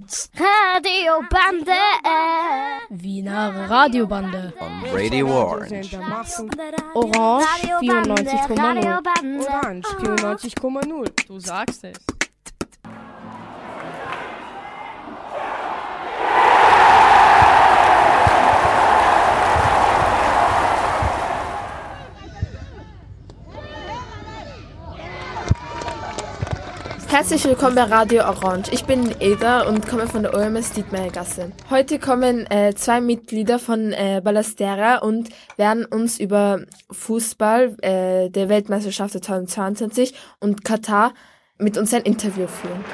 Orange. 0.00 0.28
Radiobande. 0.34 1.76
Wiener 2.90 3.68
Radiobande. 3.68 4.52
On 4.60 4.82
Radio 4.92 5.26
Orange. 5.28 5.96
Orange 6.94 7.46
94,0. 7.80 9.46
Orange 9.46 9.88
94,0. 9.98 11.26
Du 11.26 11.40
sagst 11.40 11.84
es. 11.84 11.96
Herzlich 27.10 27.44
willkommen 27.44 27.74
bei 27.74 27.82
Radio 27.82 28.22
Orange. 28.22 28.70
Ich 28.72 28.84
bin 28.84 29.12
Eda 29.18 29.62
und 29.62 29.88
komme 29.88 30.06
von 30.06 30.22
der 30.22 30.32
OMS 30.32 30.70
Dietmeiergasse. 30.70 31.50
Heute 31.68 31.98
kommen 31.98 32.48
äh, 32.52 32.72
zwei 32.76 33.00
Mitglieder 33.00 33.58
von 33.58 33.92
äh, 33.92 34.20
Ballastera 34.22 34.98
und 34.98 35.28
werden 35.56 35.84
uns 35.84 36.20
über 36.20 36.60
Fußball 36.92 37.76
äh, 37.82 38.30
der 38.30 38.48
Weltmeisterschaft 38.48 39.14
2022 39.14 40.14
und 40.38 40.64
Katar 40.64 41.12
mit 41.58 41.76
uns 41.76 41.92
ein 41.92 42.02
Interview 42.02 42.46
führen. 42.46 42.84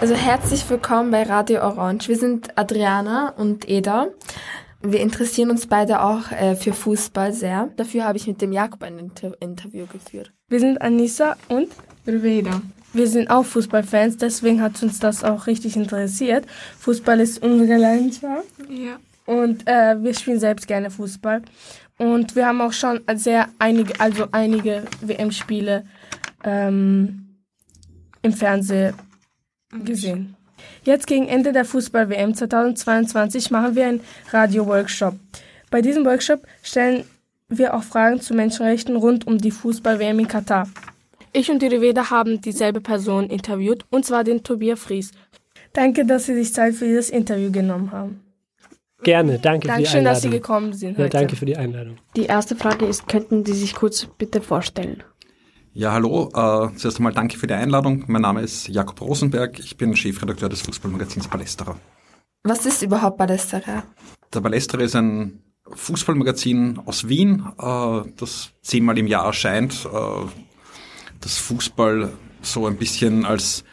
Also 0.00 0.14
herzlich 0.14 0.68
willkommen 0.70 1.10
bei 1.10 1.24
Radio 1.24 1.60
Orange. 1.60 2.08
Wir 2.08 2.16
sind 2.16 2.56
Adriana 2.56 3.34
und 3.36 3.68
Eda. 3.68 4.06
Wir 4.86 5.00
interessieren 5.00 5.50
uns 5.50 5.66
beide 5.66 6.02
auch 6.02 6.30
äh, 6.30 6.56
für 6.56 6.74
Fußball 6.74 7.32
sehr. 7.32 7.70
Dafür 7.76 8.04
habe 8.04 8.18
ich 8.18 8.26
mit 8.26 8.42
dem 8.42 8.52
Jakob 8.52 8.82
ein 8.82 8.98
Inter 8.98 9.32
Interview 9.40 9.86
geführt. 9.86 10.30
Wir 10.48 10.60
sind 10.60 10.80
Anissa 10.82 11.36
und 11.48 11.68
Rveda. 12.06 12.60
wir 12.92 13.08
sind 13.08 13.30
auch 13.30 13.44
Fußballfans, 13.46 14.18
deswegen 14.18 14.60
hat 14.60 14.82
uns 14.82 14.98
das 14.98 15.24
auch 15.24 15.46
richtig 15.46 15.76
interessiert. 15.76 16.44
Fußball 16.80 17.18
ist 17.20 17.42
unsere 17.42 17.78
Leidenschaft 17.78 18.44
Ja. 18.68 18.98
und 19.24 19.66
äh, 19.66 19.96
wir 20.02 20.12
spielen 20.12 20.38
selbst 20.38 20.66
gerne 20.66 20.90
Fußball. 20.90 21.40
Und 21.96 22.36
wir 22.36 22.46
haben 22.46 22.60
auch 22.60 22.72
schon 22.74 23.00
sehr 23.14 23.48
einige, 23.58 23.98
also 24.00 24.26
einige 24.32 24.82
WM-Spiele 25.00 25.86
ähm, 26.44 27.38
im 28.20 28.32
Fernsehen 28.34 28.94
gesehen. 29.84 30.36
Jetzt 30.84 31.06
gegen 31.06 31.26
Ende 31.26 31.52
der 31.52 31.64
Fußball-WM 31.64 32.34
2022 32.34 33.50
machen 33.50 33.74
wir 33.74 33.86
einen 33.86 34.00
Radio-Workshop. 34.30 35.14
Bei 35.70 35.80
diesem 35.80 36.04
Workshop 36.04 36.46
stellen 36.62 37.04
wir 37.48 37.74
auch 37.74 37.82
Fragen 37.82 38.20
zu 38.20 38.34
Menschenrechten 38.34 38.96
rund 38.96 39.26
um 39.26 39.38
die 39.38 39.50
Fußball-WM 39.50 40.18
in 40.18 40.28
Katar. 40.28 40.68
Ich 41.32 41.50
und 41.50 41.62
die 41.62 41.68
Riveda 41.68 42.10
haben 42.10 42.40
dieselbe 42.40 42.80
Person 42.80 43.28
interviewt, 43.28 43.84
und 43.90 44.04
zwar 44.04 44.24
den 44.24 44.42
Tobias 44.42 44.78
Fries. 44.78 45.10
Danke, 45.72 46.04
dass 46.04 46.26
Sie 46.26 46.34
sich 46.34 46.52
Zeit 46.52 46.74
für 46.74 46.86
dieses 46.86 47.10
Interview 47.10 47.50
genommen 47.50 47.90
haben. 47.90 48.20
Gerne, 49.02 49.38
danke 49.38 49.68
für 49.68 49.74
die 49.78 49.84
Dankeschön, 49.84 50.04
dass 50.04 50.22
Sie 50.22 50.28
Einladung. 50.28 50.42
gekommen 50.42 50.72
sind. 50.72 50.98
Ja, 50.98 51.04
heute. 51.04 51.16
danke 51.16 51.36
für 51.36 51.46
die 51.46 51.56
Einladung. 51.56 51.96
Die 52.16 52.26
erste 52.26 52.56
Frage 52.56 52.86
ist, 52.86 53.08
könnten 53.08 53.44
Sie 53.44 53.52
sich 53.52 53.74
kurz 53.74 54.06
bitte 54.18 54.40
vorstellen? 54.40 55.02
Ja, 55.76 55.90
hallo. 55.90 56.28
Äh, 56.28 56.76
zuerst 56.76 56.98
einmal 56.98 57.12
danke 57.12 57.36
für 57.36 57.48
die 57.48 57.54
Einladung. 57.54 58.04
Mein 58.06 58.22
Name 58.22 58.42
ist 58.42 58.68
Jakob 58.68 59.00
Rosenberg. 59.00 59.58
Ich 59.58 59.76
bin 59.76 59.96
Chefredakteur 59.96 60.48
des 60.48 60.62
Fußballmagazins 60.62 61.26
Ballesterer. 61.26 61.76
Was 62.44 62.64
ist 62.64 62.82
überhaupt 62.82 63.18
Ballastera? 63.18 63.82
Der 64.32 64.40
Ballesterer 64.40 64.82
ist 64.82 64.94
ein 64.94 65.42
Fußballmagazin 65.68 66.78
aus 66.86 67.08
Wien, 67.08 67.44
äh, 67.58 68.02
das 68.16 68.52
zehnmal 68.62 68.96
im 68.98 69.08
Jahr 69.08 69.24
erscheint. 69.24 69.84
Äh, 69.92 70.26
das 71.20 71.38
Fußball 71.38 72.12
so 72.40 72.68
ein 72.68 72.76
bisschen 72.76 73.24
als, 73.24 73.64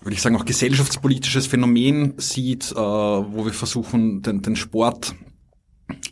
würde 0.00 0.14
ich 0.14 0.22
sagen, 0.22 0.36
auch 0.36 0.46
gesellschaftspolitisches 0.46 1.46
Phänomen 1.46 2.14
sieht, 2.16 2.72
äh, 2.72 2.76
wo 2.76 3.44
wir 3.44 3.52
versuchen, 3.52 4.22
den, 4.22 4.40
den 4.40 4.56
Sport 4.56 5.14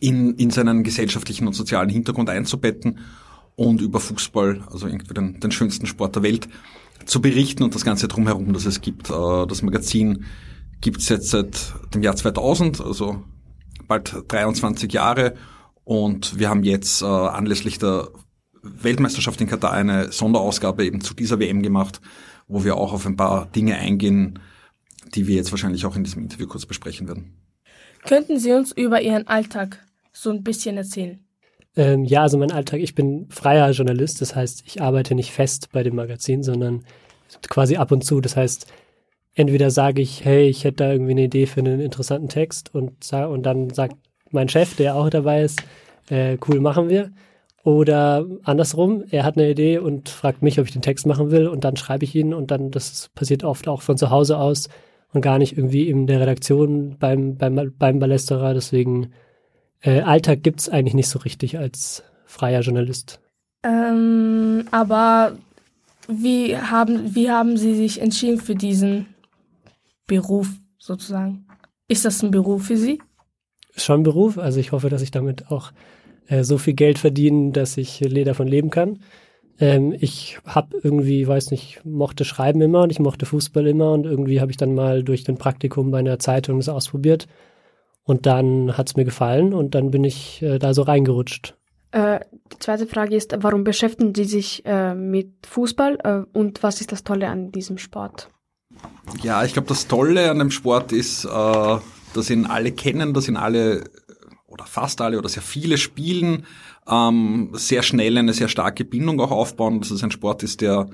in, 0.00 0.34
in 0.34 0.50
seinen 0.50 0.82
gesellschaftlichen 0.82 1.46
und 1.46 1.54
sozialen 1.54 1.88
Hintergrund 1.88 2.28
einzubetten 2.28 2.98
und 3.58 3.80
über 3.80 3.98
Fußball, 3.98 4.62
also 4.70 4.86
irgendwie 4.86 5.12
den, 5.14 5.40
den 5.40 5.50
schönsten 5.50 5.86
Sport 5.86 6.14
der 6.14 6.22
Welt, 6.22 6.48
zu 7.06 7.20
berichten 7.20 7.64
und 7.64 7.74
das 7.74 7.84
Ganze 7.84 8.06
drumherum, 8.06 8.52
das 8.52 8.66
es 8.66 8.80
gibt. 8.80 9.10
Äh, 9.10 9.46
Das 9.48 9.62
Magazin 9.62 10.26
gibt 10.80 11.00
es 11.00 11.08
jetzt 11.08 11.30
seit 11.30 11.74
dem 11.92 12.04
Jahr 12.04 12.14
2000, 12.14 12.80
also 12.80 13.24
bald 13.88 14.14
23 14.28 14.92
Jahre 14.92 15.34
und 15.82 16.38
wir 16.38 16.48
haben 16.48 16.62
jetzt 16.62 17.02
äh, 17.02 17.06
anlässlich 17.06 17.78
der 17.78 18.08
Weltmeisterschaft 18.62 19.40
in 19.40 19.48
Katar 19.48 19.72
eine 19.72 20.12
Sonderausgabe 20.12 20.84
eben 20.84 21.00
zu 21.00 21.14
dieser 21.14 21.40
WM 21.40 21.62
gemacht, 21.62 22.00
wo 22.46 22.62
wir 22.62 22.76
auch 22.76 22.92
auf 22.92 23.06
ein 23.06 23.16
paar 23.16 23.46
Dinge 23.46 23.74
eingehen, 23.74 24.38
die 25.16 25.26
wir 25.26 25.34
jetzt 25.34 25.50
wahrscheinlich 25.50 25.84
auch 25.84 25.96
in 25.96 26.04
diesem 26.04 26.22
Interview 26.22 26.46
kurz 26.46 26.64
besprechen 26.64 27.08
werden. 27.08 27.32
Könnten 28.06 28.38
Sie 28.38 28.52
uns 28.52 28.70
über 28.70 29.00
Ihren 29.00 29.26
Alltag 29.26 29.84
so 30.12 30.30
ein 30.30 30.44
bisschen 30.44 30.76
erzählen? 30.76 31.24
Ähm, 31.78 32.04
ja, 32.04 32.22
also 32.22 32.38
mein 32.38 32.50
Alltag, 32.50 32.80
ich 32.80 32.96
bin 32.96 33.28
freier 33.30 33.70
Journalist, 33.70 34.20
das 34.20 34.34
heißt, 34.34 34.64
ich 34.66 34.82
arbeite 34.82 35.14
nicht 35.14 35.30
fest 35.30 35.68
bei 35.72 35.84
dem 35.84 35.94
Magazin, 35.94 36.42
sondern 36.42 36.84
quasi 37.48 37.76
ab 37.76 37.92
und 37.92 38.04
zu. 38.04 38.20
Das 38.20 38.36
heißt, 38.36 38.66
entweder 39.34 39.70
sage 39.70 40.02
ich, 40.02 40.24
hey, 40.24 40.48
ich 40.48 40.64
hätte 40.64 40.78
da 40.78 40.92
irgendwie 40.92 41.12
eine 41.12 41.22
Idee 41.22 41.46
für 41.46 41.60
einen 41.60 41.78
interessanten 41.80 42.28
Text 42.28 42.74
und, 42.74 43.12
und 43.12 43.42
dann 43.44 43.70
sagt 43.70 43.94
mein 44.32 44.48
Chef, 44.48 44.74
der 44.74 44.96
auch 44.96 45.08
dabei 45.08 45.42
ist, 45.42 45.62
äh, 46.10 46.36
cool, 46.48 46.58
machen 46.58 46.88
wir. 46.88 47.12
Oder 47.62 48.26
andersrum, 48.42 49.04
er 49.10 49.22
hat 49.22 49.36
eine 49.36 49.48
Idee 49.48 49.78
und 49.78 50.08
fragt 50.08 50.42
mich, 50.42 50.58
ob 50.58 50.66
ich 50.66 50.72
den 50.72 50.82
Text 50.82 51.06
machen 51.06 51.30
will 51.30 51.46
und 51.46 51.62
dann 51.62 51.76
schreibe 51.76 52.04
ich 52.04 52.14
ihn 52.16 52.34
und 52.34 52.50
dann, 52.50 52.72
das 52.72 53.10
passiert 53.14 53.44
oft 53.44 53.68
auch 53.68 53.82
von 53.82 53.96
zu 53.96 54.10
Hause 54.10 54.38
aus 54.38 54.68
und 55.12 55.20
gar 55.20 55.38
nicht 55.38 55.56
irgendwie 55.56 55.88
in 55.88 56.08
der 56.08 56.20
Redaktion 56.20 56.96
beim, 56.98 57.36
beim, 57.36 57.72
beim 57.78 57.98
Ballesterer. 58.00 58.54
Deswegen, 58.54 59.12
äh, 59.80 60.00
Alltag 60.00 60.42
gibt's 60.42 60.68
eigentlich 60.68 60.94
nicht 60.94 61.08
so 61.08 61.18
richtig 61.18 61.58
als 61.58 62.02
freier 62.26 62.60
Journalist. 62.60 63.20
Ähm, 63.62 64.64
aber 64.70 65.36
wie 66.08 66.56
haben, 66.56 67.14
wie 67.14 67.30
haben 67.30 67.56
Sie 67.56 67.74
sich 67.74 68.00
entschieden 68.00 68.40
für 68.40 68.54
diesen 68.54 69.06
Beruf 70.06 70.48
sozusagen? 70.78 71.46
Ist 71.86 72.04
das 72.04 72.22
ein 72.22 72.30
Beruf 72.30 72.66
für 72.66 72.76
Sie? 72.76 73.00
Ist 73.74 73.84
schon 73.84 74.00
ein 74.00 74.04
Beruf, 74.04 74.38
also 74.38 74.58
ich 74.60 74.72
hoffe, 74.72 74.88
dass 74.88 75.02
ich 75.02 75.10
damit 75.10 75.50
auch 75.50 75.72
äh, 76.26 76.44
so 76.44 76.58
viel 76.58 76.74
Geld 76.74 76.98
verdiene, 76.98 77.52
dass 77.52 77.76
ich 77.76 78.02
äh, 78.02 78.24
davon 78.24 78.48
leben 78.48 78.70
kann. 78.70 79.00
Ähm, 79.60 79.94
ich 79.98 80.38
habe 80.44 80.78
irgendwie, 80.82 81.26
weiß 81.26 81.50
nicht, 81.50 81.84
mochte 81.84 82.24
Schreiben 82.24 82.60
immer 82.60 82.82
und 82.82 82.90
ich 82.90 83.00
mochte 83.00 83.26
Fußball 83.26 83.66
immer 83.66 83.92
und 83.92 84.04
irgendwie 84.04 84.40
habe 84.40 84.50
ich 84.50 84.56
dann 84.56 84.74
mal 84.74 85.02
durch 85.02 85.28
ein 85.28 85.38
Praktikum 85.38 85.90
bei 85.90 85.98
einer 85.98 86.18
Zeitung 86.18 86.58
das 86.58 86.68
ausprobiert 86.68 87.26
und 88.08 88.24
dann 88.24 88.76
hat's 88.78 88.96
mir 88.96 89.04
gefallen 89.04 89.52
und 89.52 89.74
dann 89.74 89.90
bin 89.90 90.02
ich 90.02 90.40
äh, 90.40 90.58
da 90.58 90.72
so 90.72 90.80
reingerutscht. 90.80 91.54
Äh, 91.90 92.20
die 92.52 92.58
zweite 92.58 92.86
Frage 92.86 93.14
ist, 93.14 93.36
warum 93.40 93.64
beschäftigen 93.64 94.14
Sie 94.14 94.24
sich 94.24 94.64
äh, 94.64 94.94
mit 94.94 95.46
Fußball 95.46 95.98
äh, 96.02 96.38
und 96.38 96.62
was 96.62 96.80
ist 96.80 96.90
das 96.90 97.04
Tolle 97.04 97.28
an 97.28 97.52
diesem 97.52 97.76
Sport? 97.76 98.30
Ja, 99.22 99.44
ich 99.44 99.52
glaube, 99.52 99.68
das 99.68 99.88
Tolle 99.88 100.30
an 100.30 100.38
dem 100.38 100.50
Sport 100.50 100.92
ist, 100.92 101.26
äh, 101.26 101.76
dass 102.14 102.30
ihn 102.30 102.46
alle 102.46 102.72
kennen, 102.72 103.12
dass 103.12 103.28
ihn 103.28 103.36
alle 103.36 103.84
oder 104.46 104.64
fast 104.64 105.02
alle 105.02 105.18
oder 105.18 105.28
sehr 105.28 105.42
viele 105.42 105.76
spielen, 105.76 106.46
ähm, 106.88 107.50
sehr 107.52 107.82
schnell 107.82 108.16
eine 108.16 108.32
sehr 108.32 108.48
starke 108.48 108.86
Bindung 108.86 109.20
auch 109.20 109.32
aufbauen, 109.32 109.80
dass 109.80 109.90
es 109.90 110.02
ein 110.02 110.10
Sport 110.10 110.42
ist, 110.42 110.62
der, 110.62 110.88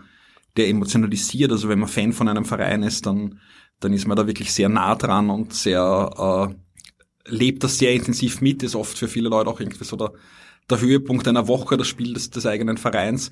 der 0.56 0.68
emotionalisiert. 0.68 1.52
Also 1.52 1.68
wenn 1.68 1.78
man 1.78 1.88
Fan 1.88 2.12
von 2.12 2.28
einem 2.28 2.44
Verein 2.44 2.82
ist, 2.82 3.06
dann, 3.06 3.38
dann 3.78 3.92
ist 3.92 4.08
man 4.08 4.16
da 4.16 4.26
wirklich 4.26 4.52
sehr 4.52 4.68
nah 4.68 4.96
dran 4.96 5.30
und 5.30 5.54
sehr 5.54 6.50
äh, 6.50 6.63
lebt 7.26 7.64
das 7.64 7.78
sehr 7.78 7.92
intensiv 7.92 8.40
mit, 8.40 8.62
ist 8.62 8.74
oft 8.74 8.98
für 8.98 9.08
viele 9.08 9.28
Leute 9.28 9.50
auch 9.50 9.60
irgendwie 9.60 9.84
so 9.84 9.96
der, 9.96 10.12
der 10.68 10.80
Höhepunkt 10.80 11.26
einer 11.28 11.48
Woche, 11.48 11.76
das 11.76 11.88
Spiel 11.88 12.14
des, 12.14 12.30
des 12.30 12.46
eigenen 12.46 12.78
Vereins. 12.78 13.30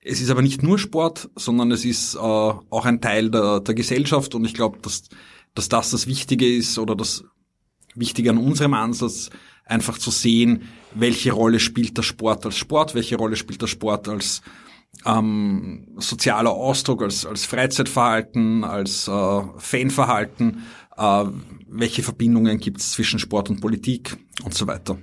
Es 0.00 0.20
ist 0.20 0.30
aber 0.30 0.42
nicht 0.42 0.62
nur 0.62 0.78
Sport, 0.78 1.28
sondern 1.36 1.72
es 1.72 1.84
ist 1.84 2.14
äh, 2.14 2.18
auch 2.18 2.84
ein 2.84 3.00
Teil 3.00 3.30
der, 3.30 3.60
der 3.60 3.74
Gesellschaft 3.74 4.34
und 4.34 4.44
ich 4.44 4.54
glaube, 4.54 4.78
dass, 4.82 5.04
dass 5.54 5.68
das 5.68 5.90
das 5.90 6.06
Wichtige 6.06 6.56
ist 6.56 6.78
oder 6.78 6.94
das 6.94 7.24
Wichtige 7.94 8.30
an 8.30 8.38
unserem 8.38 8.74
Ansatz, 8.74 9.30
einfach 9.64 9.98
zu 9.98 10.10
sehen, 10.10 10.62
welche 10.94 11.32
Rolle 11.32 11.60
spielt 11.60 11.96
der 11.98 12.02
Sport 12.02 12.46
als 12.46 12.56
Sport, 12.56 12.94
welche 12.94 13.16
Rolle 13.16 13.36
spielt 13.36 13.60
der 13.60 13.66
Sport 13.66 14.08
als 14.08 14.40
ähm, 15.04 15.86
sozialer 15.98 16.50
Ausdruck, 16.50 17.02
als, 17.02 17.26
als 17.26 17.44
Freizeitverhalten, 17.44 18.64
als 18.64 19.08
äh, 19.08 19.42
Fanverhalten, 19.58 20.64
äh, 20.98 21.24
welche 21.68 22.02
Verbindungen 22.02 22.58
gibt 22.58 22.80
es 22.80 22.92
zwischen 22.92 23.18
Sport 23.18 23.50
und 23.50 23.60
Politik 23.60 24.18
und 24.44 24.54
so 24.54 24.66
weiter. 24.66 24.98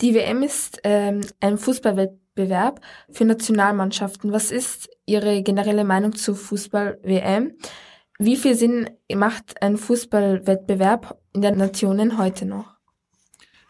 Die 0.00 0.14
WM 0.14 0.42
ist 0.42 0.80
ähm, 0.84 1.20
ein 1.40 1.58
Fußballwettbewerb 1.58 2.80
für 3.10 3.24
Nationalmannschaften. 3.24 4.32
Was 4.32 4.50
ist 4.50 4.88
Ihre 5.06 5.42
generelle 5.42 5.84
Meinung 5.84 6.14
zu 6.14 6.34
Fußball-WM? 6.34 7.52
Wie 8.18 8.36
viel 8.36 8.54
Sinn 8.54 8.90
macht 9.14 9.60
ein 9.62 9.76
Fußballwettbewerb 9.76 11.20
in 11.34 11.42
den 11.42 11.56
Nationen 11.56 12.18
heute 12.18 12.46
noch? 12.46 12.76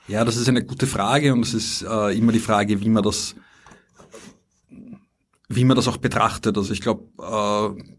Ja, 0.06 0.24
das 0.24 0.36
ist 0.36 0.48
eine 0.48 0.64
gute 0.64 0.86
Frage 0.86 1.32
und 1.32 1.40
es 1.42 1.54
ist 1.54 1.82
äh, 1.82 2.16
immer 2.16 2.32
die 2.32 2.38
Frage, 2.38 2.80
wie 2.80 2.88
man 2.88 3.02
das, 3.02 3.34
wie 5.48 5.64
man 5.64 5.76
das 5.76 5.88
auch 5.88 5.98
betrachtet. 5.98 6.56
Also 6.56 6.72
ich 6.72 6.80
glaube, 6.80 7.04
äh, 7.18 7.97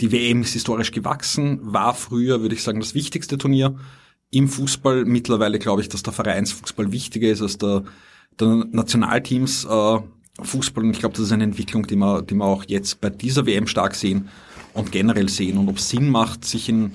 die 0.00 0.12
WM 0.12 0.42
ist 0.42 0.52
historisch 0.52 0.92
gewachsen, 0.92 1.60
war 1.62 1.94
früher, 1.94 2.42
würde 2.42 2.54
ich 2.54 2.62
sagen, 2.62 2.80
das 2.80 2.94
wichtigste 2.94 3.38
Turnier 3.38 3.76
im 4.30 4.48
Fußball. 4.48 5.04
Mittlerweile 5.04 5.58
glaube 5.58 5.82
ich, 5.82 5.88
dass 5.88 6.02
der 6.02 6.12
Vereinsfußball 6.12 6.92
wichtiger 6.92 7.28
ist 7.28 7.42
als 7.42 7.58
der, 7.58 7.84
der 8.38 8.66
Nationalteams 8.70 9.64
äh, 9.64 9.98
Fußball. 10.42 10.84
Und 10.84 10.90
ich 10.90 10.98
glaube, 10.98 11.14
das 11.14 11.26
ist 11.26 11.32
eine 11.32 11.44
Entwicklung, 11.44 11.86
die 11.86 11.96
wir, 11.96 12.22
die 12.22 12.34
wir 12.34 12.44
auch 12.44 12.64
jetzt 12.66 13.00
bei 13.00 13.10
dieser 13.10 13.46
WM 13.46 13.66
stark 13.66 13.94
sehen 13.94 14.28
und 14.74 14.92
generell 14.92 15.28
sehen. 15.28 15.56
Und 15.56 15.68
ob 15.68 15.78
es 15.78 15.88
Sinn 15.88 16.10
macht, 16.10 16.44
sich 16.44 16.68
in, 16.68 16.92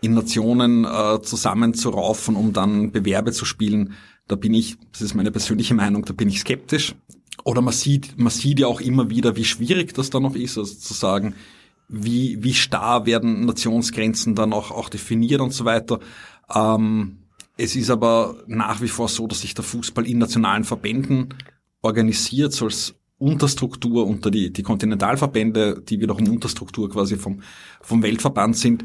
in 0.00 0.14
Nationen 0.14 0.84
äh, 0.84 1.20
zusammenzuraufen, 1.22 2.34
um 2.34 2.52
dann 2.52 2.90
Bewerbe 2.90 3.30
zu 3.32 3.44
spielen, 3.44 3.92
da 4.26 4.36
bin 4.36 4.54
ich, 4.54 4.76
das 4.90 5.02
ist 5.02 5.14
meine 5.14 5.30
persönliche 5.30 5.74
Meinung, 5.74 6.04
da 6.04 6.12
bin 6.12 6.28
ich 6.28 6.40
skeptisch. 6.40 6.94
Oder 7.44 7.60
man 7.60 7.74
sieht, 7.74 8.18
man 8.18 8.30
sieht 8.30 8.58
ja 8.58 8.66
auch 8.66 8.80
immer 8.80 9.10
wieder, 9.10 9.36
wie 9.36 9.44
schwierig 9.44 9.92
das 9.94 10.10
dann 10.10 10.22
noch 10.22 10.34
ist, 10.34 10.56
also 10.56 10.74
zu 10.74 10.94
sagen, 10.94 11.34
wie, 11.88 12.42
wie 12.42 12.54
starr 12.54 13.06
werden 13.06 13.44
Nationsgrenzen 13.46 14.34
dann 14.34 14.52
auch, 14.52 14.70
auch 14.70 14.88
definiert 14.88 15.40
und 15.40 15.52
so 15.52 15.64
weiter. 15.64 16.00
Ähm, 16.54 17.18
es 17.56 17.76
ist 17.76 17.90
aber 17.90 18.42
nach 18.46 18.80
wie 18.80 18.88
vor 18.88 19.08
so, 19.08 19.26
dass 19.26 19.42
sich 19.42 19.54
der 19.54 19.64
Fußball 19.64 20.06
in 20.06 20.18
nationalen 20.18 20.64
Verbänden 20.64 21.34
organisiert, 21.82 22.52
so 22.52 22.64
als 22.64 22.94
Unterstruktur 23.18 24.06
unter 24.06 24.30
die, 24.30 24.52
die 24.52 24.62
Kontinentalverbände, 24.62 25.82
die 25.88 26.00
wiederum 26.00 26.28
Unterstruktur 26.28 26.90
quasi 26.90 27.16
vom, 27.16 27.42
vom 27.80 28.02
Weltverband 28.02 28.56
sind. 28.56 28.84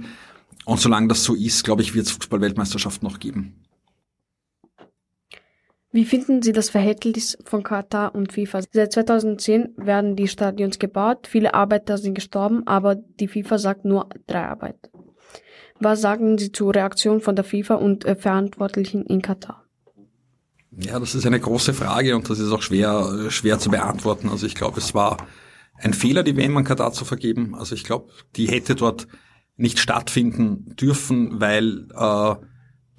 Und 0.65 0.79
solange 0.79 1.07
das 1.07 1.23
so 1.23 1.33
ist, 1.33 1.63
glaube 1.63 1.81
ich, 1.81 1.95
wird 1.95 2.05
es 2.05 2.11
Fußballweltmeisterschaft 2.11 3.01
noch 3.01 3.19
geben. 3.19 3.65
Wie 5.91 6.06
finden 6.06 6.44
Sie 6.44 6.51
das 6.51 6.69
Verhältnis 6.69 7.38
von 7.44 7.63
Katar 7.63 8.13
und 8.13 8.31
FIFA? 8.31 8.62
Seit 8.71 8.94
2010 8.94 9.74
werden 9.77 10.15
die 10.15 10.27
Stadions 10.27 10.77
gebaut, 10.77 11.27
viele 11.27 11.56
Arbeiter 11.56 11.97
sind 11.97 12.13
gestorben, 12.13 12.68
aber 12.68 12.95
die 12.95 13.27
FIFA 13.27 13.57
sagt 13.57 13.86
nur 13.86 14.07
drei 14.27 14.45
Arbeiter. 14.45 14.89
Was 15.80 16.01
sagen 16.01 16.38
Sie 16.38 16.51
zur 16.51 16.75
Reaktion 16.75 17.21
von 17.21 17.36
der 17.36 17.45
FIFA 17.45 17.75
und 17.75 18.06
äh, 18.06 18.15
Verantwortlichen 18.15 19.03
in 19.06 19.21
Katar? 19.21 19.65
Ja, 20.77 21.00
das 21.00 21.15
ist 21.15 21.25
eine 21.25 21.39
große 21.39 21.74
Frage 21.74 22.15
und 22.15 22.30
das 22.30 22.39
ist 22.39 22.51
auch 22.51 22.62
schwer, 22.62 23.30
schwer 23.30 23.57
zu 23.57 23.71
beantworten. 23.71 24.30
Also 24.30 24.45
ich 24.45 24.56
glaube, 24.56 24.80
es 24.80 24.94
war 24.94 25.18
ein 25.77 25.94
Fehler, 25.94 26.21
die 26.24 26.38
WM 26.38 26.56
an 26.57 26.65
Katar 26.65 26.92
zu 26.92 27.06
vergeben. 27.06 27.56
Also 27.56 27.74
ich 27.74 27.83
glaube, 27.83 28.12
die 28.35 28.47
hätte 28.47 28.75
dort 28.75 29.07
nicht 29.56 29.80
stattfinden 29.80 30.75
dürfen, 30.75 31.42
weil 31.42 31.88
äh, 31.95 32.35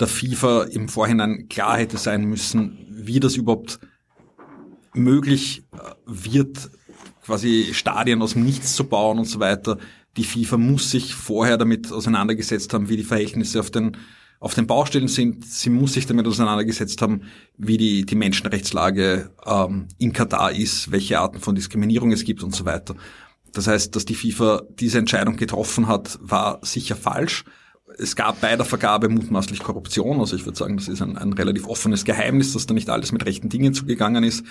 der 0.00 0.08
FIFA 0.08 0.64
im 0.64 0.88
Vorhinein 0.88 1.49
klar 1.49 1.76
hätte 1.76 1.99
sein 1.99 2.25
müssen, 2.25 2.79
wie 2.91 3.20
das 3.20 3.37
überhaupt 3.37 3.79
möglich 4.94 5.64
äh, 5.73 5.79
wird, 6.06 6.70
quasi 7.25 7.69
Stadien 7.73 8.23
aus 8.23 8.32
dem 8.32 8.44
Nichts 8.44 8.75
zu 8.75 8.85
bauen 8.85 9.19
und 9.19 9.26
so 9.26 9.38
weiter. 9.41 9.79
Die 10.17 10.25
FIFA 10.25 10.56
muss 10.56 10.91
sich 10.91 11.14
vorher 11.14 11.58
damit 11.58 11.93
auseinandergesetzt 11.93 12.73
haben, 12.73 12.88
wie 12.88 12.97
die 12.97 13.05
Verhältnisse 13.05 13.61
auf 13.61 13.70
den, 13.70 13.97
auf 14.41 14.55
den 14.55 14.67
Baustellen 14.67 15.06
sind. 15.06 15.44
Sie 15.44 15.70
muss 15.70 15.93
sich 15.93 16.06
damit 16.06 16.26
auseinandergesetzt 16.26 17.00
haben, 17.02 17.23
wie 17.56 17.76
die, 17.76 18.06
die 18.06 18.17
Menschenrechtslage 18.17 19.31
ähm, 19.47 19.87
in 19.99 20.12
Katar 20.12 20.50
ist, 20.52 20.91
welche 20.91 21.20
Arten 21.20 21.41
von 21.41 21.55
Diskriminierung 21.55 22.11
es 22.11 22.25
gibt 22.25 22.43
und 22.43 22.55
so 22.55 22.64
weiter. 22.64 22.97
Das 23.52 23.67
heißt, 23.67 23.94
dass 23.94 24.05
die 24.05 24.14
FIFA 24.14 24.62
diese 24.70 24.99
Entscheidung 24.99 25.37
getroffen 25.37 25.87
hat, 25.87 26.19
war 26.23 26.58
sicher 26.62 26.97
falsch 26.97 27.44
es 27.99 28.17
gab 28.17 28.41
bei 28.41 28.55
der 28.57 28.65
Vergabe 28.65 29.09
mutmaßlich 29.09 29.61
Korruption. 29.61 30.21
Also 30.21 30.37
ich 30.37 30.45
würde 30.45 30.59
sagen, 30.59 30.77
das 30.77 30.89
ist 30.89 31.03
ein, 31.03 31.17
ein, 31.17 31.33
relativ 31.33 31.67
offenes 31.67 32.05
Geheimnis, 32.05 32.53
dass 32.53 32.67
da 32.67 32.75
nicht 32.75 32.91
alles 32.91 33.13
mit 33.13 33.25
rechten 33.27 33.49
Dingen 33.49 33.75
zugegangen 33.75 34.25
ist. 34.25 34.45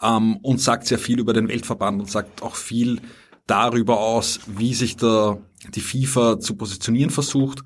Ähm, 0.00 0.38
und 0.42 0.60
sagt 0.60 0.86
sehr 0.86 0.98
viel 0.98 1.20
über 1.20 1.32
den 1.32 1.48
Weltverband 1.48 2.00
und 2.00 2.10
sagt 2.10 2.42
auch 2.42 2.56
viel 2.56 3.00
darüber 3.46 4.00
aus, 4.00 4.40
wie 4.46 4.74
sich 4.74 4.96
da 4.96 5.38
die 5.74 5.80
FIFA 5.80 6.40
zu 6.40 6.56
positionieren 6.56 7.10
versucht 7.10 7.62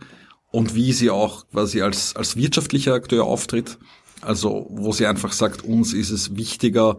und 0.50 0.75
wie 0.75 0.93
sie 0.93 1.11
auch 1.11 1.49
quasi 1.49 1.82
als, 1.82 2.17
als 2.17 2.37
wirtschaftlicher 2.37 2.94
Akteur 2.94 3.25
auftritt. 3.25 3.79
Also 4.22 4.67
wo 4.70 4.93
sie 4.93 5.06
einfach 5.06 5.32
sagt, 5.32 5.64
uns 5.64 5.93
ist 5.93 6.11
es 6.11 6.37
wichtiger, 6.37 6.99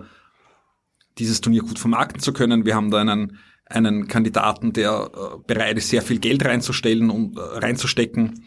dieses 1.18 1.42
Turnier 1.42 1.62
gut 1.62 1.80
vermarkten 1.80 2.22
zu 2.22 2.34
können. 2.34 2.66
Wir 2.66 2.76
haben 2.76 2.92
da 2.92 3.00
einen 3.00 3.38
einen 3.70 4.08
Kandidaten, 4.08 4.74
der 4.74 5.12
äh, 5.14 5.38
bereit 5.46 5.78
ist, 5.78 5.90
sehr 5.90 6.02
viel 6.02 6.20
Geld 6.20 6.46
reinzustellen 6.46 7.10
und 7.10 7.38
äh, 7.38 7.42
reinzustecken 7.42 8.46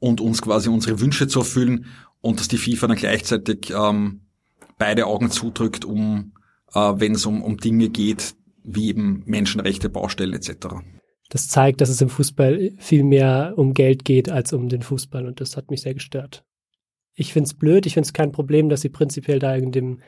und 0.00 0.20
uns 0.20 0.42
quasi 0.42 0.68
unsere 0.68 1.00
Wünsche 1.00 1.28
zu 1.28 1.40
erfüllen 1.40 1.86
und 2.20 2.40
dass 2.40 2.48
die 2.48 2.58
FIFA 2.58 2.88
dann 2.88 2.96
gleichzeitig 2.96 3.72
ähm, 3.76 4.22
beide 4.78 5.06
Augen 5.06 5.30
zudrückt, 5.30 5.84
um 5.84 6.32
äh, 6.74 6.78
wenn 6.96 7.14
es 7.14 7.26
um, 7.26 7.42
um 7.42 7.58
Dinge 7.58 7.88
geht, 7.88 8.34
wie 8.64 8.88
eben 8.88 9.22
Menschenrechte, 9.26 9.88
Baustellen 9.88 10.34
etc. 10.34 10.68
Das 11.28 11.48
zeigt, 11.48 11.80
dass 11.80 11.88
es 11.88 12.00
im 12.00 12.08
Fußball 12.08 12.72
viel 12.78 13.04
mehr 13.04 13.54
um 13.56 13.74
Geld 13.74 14.04
geht 14.04 14.30
als 14.30 14.52
um 14.52 14.68
den 14.68 14.82
Fußball 14.82 15.26
und 15.26 15.40
das 15.40 15.56
hat 15.56 15.70
mich 15.70 15.82
sehr 15.82 15.94
gestört. 15.94 16.44
Ich 17.14 17.32
finde 17.32 17.48
es 17.48 17.54
blöd, 17.54 17.86
ich 17.86 17.94
finde 17.94 18.06
es 18.06 18.12
kein 18.12 18.32
Problem, 18.32 18.68
dass 18.68 18.80
sie 18.80 18.88
prinzipiell 18.88 19.38
da 19.38 19.54
in 19.54 19.72
dem, 19.72 20.00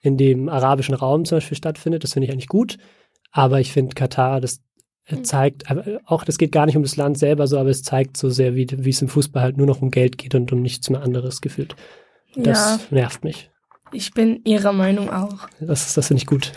in 0.00 0.16
dem 0.16 0.48
arabischen 0.48 0.94
Raum 0.94 1.24
zum 1.24 1.36
Beispiel 1.36 1.56
stattfindet. 1.56 2.02
Das 2.02 2.14
finde 2.14 2.26
ich 2.26 2.32
eigentlich 2.32 2.48
gut. 2.48 2.78
Aber 3.36 3.60
ich 3.60 3.70
finde, 3.70 3.94
Katar, 3.94 4.40
das 4.40 4.62
äh, 5.04 5.16
mhm. 5.16 5.24
zeigt, 5.24 5.64
auch 6.06 6.24
das 6.24 6.38
geht 6.38 6.52
gar 6.52 6.64
nicht 6.64 6.76
um 6.76 6.82
das 6.82 6.96
Land 6.96 7.18
selber 7.18 7.46
so, 7.46 7.58
aber 7.58 7.68
es 7.68 7.82
zeigt 7.82 8.16
so 8.16 8.30
sehr, 8.30 8.54
wie, 8.54 8.66
wie 8.70 8.88
es 8.88 9.02
im 9.02 9.08
Fußball 9.08 9.42
halt 9.42 9.58
nur 9.58 9.66
noch 9.66 9.82
um 9.82 9.90
Geld 9.90 10.16
geht 10.16 10.34
und 10.34 10.50
um 10.52 10.62
nichts 10.62 10.88
mehr 10.88 11.02
anderes 11.02 11.42
gefühlt. 11.42 11.76
Das 12.34 12.80
ja, 12.90 12.96
nervt 12.96 13.24
mich. 13.24 13.50
Ich 13.92 14.14
bin 14.14 14.40
Ihrer 14.44 14.72
Meinung 14.72 15.10
auch. 15.10 15.48
Das, 15.60 15.92
das 15.92 16.08
finde 16.08 16.22
ich 16.22 16.26
gut. 16.26 16.52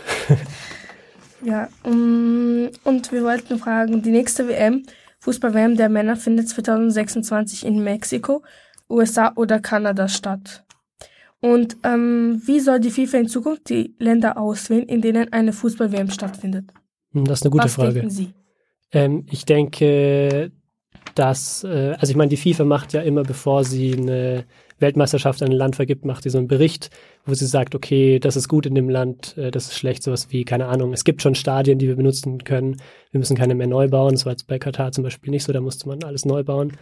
ja, 1.44 1.68
um, 1.82 2.70
und 2.84 3.12
wir 3.12 3.24
wollten 3.24 3.58
fragen, 3.58 4.00
die 4.00 4.10
nächste 4.10 4.48
WM, 4.48 4.86
Fußball-WM 5.18 5.76
der 5.76 5.90
Männer, 5.90 6.16
findet 6.16 6.48
2026 6.48 7.66
in 7.66 7.84
Mexiko, 7.84 8.42
USA 8.88 9.32
oder 9.36 9.60
Kanada 9.60 10.08
statt. 10.08 10.64
Und 11.40 11.76
ähm, 11.84 12.42
wie 12.44 12.60
soll 12.60 12.80
die 12.80 12.90
FIFA 12.90 13.18
in 13.18 13.28
Zukunft 13.28 13.68
die 13.70 13.94
Länder 13.98 14.36
auswählen, 14.36 14.86
in 14.86 15.00
denen 15.00 15.32
eine 15.32 15.52
Fußball-WM 15.52 16.10
stattfindet? 16.10 16.72
Hm, 17.12 17.24
das 17.24 17.40
ist 17.40 17.44
eine 17.44 17.50
gute 17.50 17.64
Was 17.64 17.74
Frage. 17.74 17.94
Denken 17.94 18.10
Sie? 18.10 18.34
Ähm, 18.92 19.24
ich 19.30 19.46
denke, 19.46 20.52
dass, 21.14 21.64
äh, 21.64 21.94
also 21.98 22.10
ich 22.10 22.16
meine, 22.16 22.28
die 22.28 22.36
FIFA 22.36 22.64
macht 22.64 22.92
ja 22.92 23.00
immer, 23.00 23.22
bevor 23.22 23.64
sie 23.64 23.94
eine 23.94 24.44
Weltmeisterschaft 24.80 25.42
an 25.42 25.50
ein 25.50 25.56
Land 25.56 25.76
vergibt, 25.76 26.04
macht 26.04 26.24
sie 26.24 26.30
so 26.30 26.38
einen 26.38 26.48
Bericht, 26.48 26.90
wo 27.24 27.34
sie 27.34 27.46
sagt, 27.46 27.74
okay, 27.74 28.18
das 28.18 28.36
ist 28.36 28.48
gut 28.48 28.66
in 28.66 28.74
dem 28.74 28.88
Land, 28.88 29.36
äh, 29.36 29.50
das 29.50 29.66
ist 29.66 29.76
schlecht, 29.76 30.02
sowas 30.02 30.28
wie, 30.30 30.44
keine 30.44 30.66
Ahnung, 30.66 30.92
es 30.92 31.04
gibt 31.04 31.22
schon 31.22 31.34
Stadien, 31.34 31.78
die 31.78 31.88
wir 31.88 31.96
benutzen 31.96 32.44
können, 32.44 32.76
wir 33.10 33.18
müssen 33.18 33.36
keine 33.36 33.54
mehr 33.54 33.66
neu 33.66 33.88
bauen, 33.88 34.12
das 34.12 34.24
war 34.24 34.32
jetzt 34.32 34.46
bei 34.46 34.58
Katar 34.58 34.92
zum 34.92 35.04
Beispiel 35.04 35.30
nicht 35.30 35.44
so, 35.44 35.52
da 35.52 35.60
musste 35.60 35.88
man 35.88 36.02
alles 36.04 36.24
neu 36.24 36.42
bauen. 36.42 36.72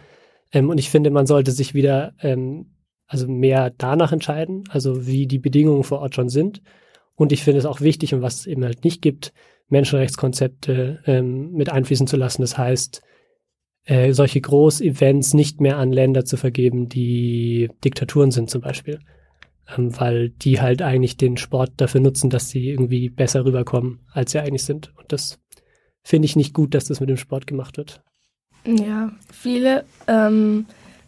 Ähm, 0.51 0.69
und 0.69 0.79
ich 0.79 0.89
finde, 0.89 1.11
man 1.11 1.27
sollte 1.27 1.51
sich 1.51 1.73
wieder 1.73 2.13
ähm, 2.21 2.67
also 3.09 3.27
mehr 3.27 3.73
danach 3.75 4.11
entscheiden, 4.11 4.63
also 4.69 5.07
wie 5.07 5.25
die 5.27 5.39
Bedingungen 5.39 5.83
vor 5.83 5.99
Ort 5.99 6.15
schon 6.15 6.29
sind. 6.29 6.61
Und 7.15 7.31
ich 7.31 7.43
finde 7.43 7.59
es 7.59 7.65
auch 7.65 7.81
wichtig 7.81 8.13
und 8.13 8.21
was 8.21 8.41
es 8.41 8.47
eben 8.47 8.63
halt 8.63 8.83
nicht 8.85 9.01
gibt, 9.01 9.33
Menschenrechtskonzepte 9.67 11.01
ähm, 11.05 11.51
mit 11.51 11.69
einfließen 11.69 12.07
zu 12.07 12.15
lassen. 12.17 12.43
Das 12.43 12.57
heißt, 12.57 13.01
äh, 13.85 14.13
solche 14.13 14.39
Groß-Events 14.39 15.33
nicht 15.33 15.59
mehr 15.59 15.77
an 15.77 15.91
Länder 15.91 16.23
zu 16.23 16.37
vergeben, 16.37 16.87
die 16.87 17.69
Diktaturen 17.83 18.31
sind 18.31 18.49
zum 18.49 18.61
Beispiel. 18.61 18.99
Ähm, 19.75 19.99
weil 19.99 20.29
die 20.29 20.61
halt 20.61 20.83
eigentlich 20.83 21.17
den 21.17 21.37
Sport 21.37 21.73
dafür 21.77 22.01
nutzen, 22.01 22.29
dass 22.29 22.49
sie 22.49 22.69
irgendwie 22.69 23.09
besser 23.09 23.43
rüberkommen, 23.43 24.01
als 24.11 24.31
sie 24.31 24.39
eigentlich 24.39 24.63
sind. 24.63 24.93
Und 24.97 25.11
das 25.11 25.39
finde 26.03 26.27
ich 26.27 26.35
nicht 26.35 26.53
gut, 26.53 26.75
dass 26.75 26.85
das 26.85 26.99
mit 26.99 27.09
dem 27.09 27.17
Sport 27.17 27.47
gemacht 27.47 27.77
wird. 27.77 28.03
Ja, 28.65 29.11
viele, 29.31 29.85
ähm, 30.07 30.67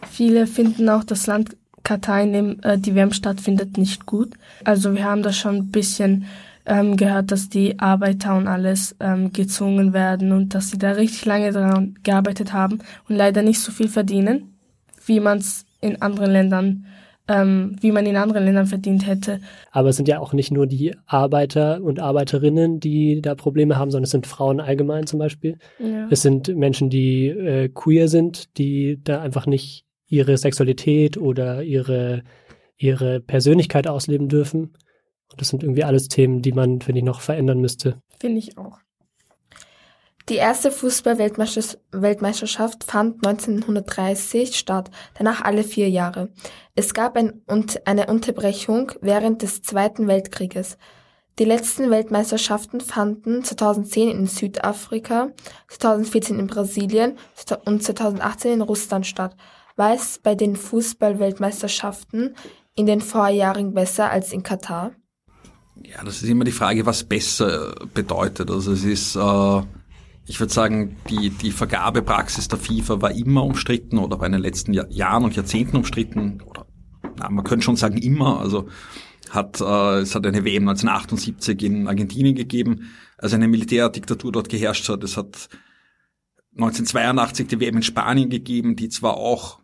viele 0.09 0.47
finden 0.47 0.89
auch 0.89 1.03
das 1.03 1.27
Land 1.27 1.57
Katar, 1.83 2.21
in 2.21 2.33
dem 2.33 2.59
äh, 2.63 2.77
die 2.77 2.95
WM 2.95 3.11
stattfindet, 3.11 3.77
nicht 3.77 4.05
gut. 4.05 4.33
Also 4.63 4.95
wir 4.95 5.05
haben 5.05 5.23
da 5.23 5.31
schon 5.31 5.55
ein 5.55 5.71
bisschen 5.71 6.25
ähm, 6.65 6.97
gehört, 6.97 7.31
dass 7.31 7.49
die 7.49 7.79
Arbeiter 7.79 8.35
und 8.35 8.47
alles 8.47 8.95
ähm, 8.99 9.33
gezwungen 9.33 9.93
werden 9.93 10.31
und 10.31 10.53
dass 10.53 10.69
sie 10.69 10.77
da 10.77 10.91
richtig 10.91 11.25
lange 11.25 11.51
daran 11.51 11.95
gearbeitet 12.03 12.53
haben 12.53 12.79
und 13.09 13.15
leider 13.15 13.41
nicht 13.41 13.59
so 13.59 13.71
viel 13.71 13.89
verdienen, 13.89 14.53
wie 15.05 15.19
man 15.19 15.39
es 15.39 15.65
in 15.81 16.01
anderen 16.01 16.31
Ländern 16.31 16.85
ähm, 17.27 17.75
wie 17.79 17.91
man 17.91 18.05
in 18.05 18.17
anderen 18.17 18.45
Ländern 18.45 18.65
verdient 18.65 19.07
hätte. 19.07 19.39
Aber 19.71 19.89
es 19.89 19.95
sind 19.95 20.07
ja 20.07 20.19
auch 20.19 20.33
nicht 20.33 20.51
nur 20.51 20.67
die 20.67 20.95
Arbeiter 21.05 21.81
und 21.81 21.99
Arbeiterinnen, 21.99 22.79
die 22.79 23.21
da 23.21 23.35
Probleme 23.35 23.77
haben, 23.77 23.91
sondern 23.91 24.05
es 24.05 24.11
sind 24.11 24.27
Frauen 24.27 24.59
allgemein 24.59 25.07
zum 25.07 25.19
Beispiel. 25.19 25.57
Ja. 25.79 26.07
Es 26.09 26.21
sind 26.21 26.55
Menschen, 26.55 26.89
die 26.89 27.27
äh, 27.27 27.69
queer 27.69 28.07
sind, 28.07 28.57
die 28.57 28.99
da 29.03 29.21
einfach 29.21 29.45
nicht 29.45 29.85
ihre 30.11 30.37
Sexualität 30.37 31.17
oder 31.17 31.63
ihre, 31.63 32.23
ihre 32.77 33.21
Persönlichkeit 33.21 33.87
ausleben 33.87 34.27
dürfen. 34.27 34.73
Und 35.31 35.41
das 35.41 35.47
sind 35.47 35.63
irgendwie 35.63 35.83
alles 35.83 36.09
Themen, 36.09 36.41
die 36.41 36.51
man, 36.51 36.81
finde 36.81 36.99
ich, 36.99 37.05
noch 37.05 37.21
verändern 37.21 37.59
müsste. 37.59 38.01
Finde 38.19 38.39
ich 38.39 38.57
auch. 38.57 38.79
Die 40.29 40.35
erste 40.35 40.71
Fußball-Weltmeisterschaft 40.71 42.83
fand 42.83 43.25
1930 43.25 44.55
statt, 44.55 44.91
danach 45.17 45.41
alle 45.41 45.63
vier 45.63 45.89
Jahre. 45.89 46.29
Es 46.75 46.93
gab 46.93 47.17
ein, 47.17 47.41
eine 47.85 48.05
Unterbrechung 48.07 48.91
während 49.01 49.41
des 49.41 49.63
Zweiten 49.63 50.07
Weltkrieges. 50.07 50.77
Die 51.39 51.45
letzten 51.45 51.89
Weltmeisterschaften 51.89 52.81
fanden 52.81 53.43
2010 53.43 54.09
in 54.09 54.27
Südafrika, 54.27 55.31
2014 55.69 56.37
in 56.37 56.47
Brasilien 56.47 57.17
und 57.65 57.81
2018 57.81 58.53
in 58.53 58.61
Russland 58.61 59.07
statt. 59.07 59.35
War 59.81 59.95
es 59.95 60.19
bei 60.21 60.35
den 60.35 60.55
Fußball-Weltmeisterschaften 60.57 62.35
in 62.75 62.85
den 62.85 63.01
Vorjahren 63.01 63.73
besser 63.73 64.11
als 64.11 64.31
in 64.31 64.43
Katar? 64.43 64.91
Ja, 65.81 66.03
das 66.03 66.21
ist 66.21 66.29
immer 66.29 66.43
die 66.43 66.51
Frage, 66.51 66.85
was 66.85 67.03
besser 67.03 67.73
bedeutet. 67.91 68.51
Also 68.51 68.73
es 68.73 68.83
ist, 68.83 69.15
äh, 69.15 69.61
ich 70.27 70.39
würde 70.39 70.53
sagen, 70.53 70.97
die, 71.09 71.31
die 71.31 71.49
Vergabepraxis 71.49 72.47
der 72.47 72.59
FIFA 72.59 73.01
war 73.01 73.09
immer 73.09 73.43
umstritten 73.43 73.97
oder 73.97 74.19
war 74.19 74.27
in 74.27 74.33
den 74.33 74.43
letzten 74.43 74.71
Jahr, 74.71 74.87
Jahren 74.91 75.23
und 75.23 75.35
Jahrzehnten 75.35 75.77
umstritten. 75.77 76.43
Oder 76.45 76.67
na, 77.17 77.31
man 77.31 77.43
könnte 77.43 77.65
schon 77.65 77.75
sagen 77.75 77.97
immer. 77.97 78.39
Also 78.39 78.69
hat, 79.31 79.61
äh, 79.61 80.01
es 80.01 80.13
hat 80.13 80.27
eine 80.27 80.45
WM 80.45 80.69
1978 80.69 81.59
in 81.63 81.87
Argentinien 81.87 82.35
gegeben, 82.35 82.91
als 83.17 83.33
eine 83.33 83.47
Militärdiktatur 83.47 84.31
dort 84.31 84.47
geherrscht 84.47 84.87
hat. 84.89 85.03
Es 85.03 85.17
hat 85.17 85.49
1982 86.51 87.47
die 87.47 87.59
WM 87.59 87.77
in 87.77 87.81
Spanien 87.81 88.29
gegeben, 88.29 88.75
die 88.75 88.89
zwar 88.89 89.17
auch 89.17 89.60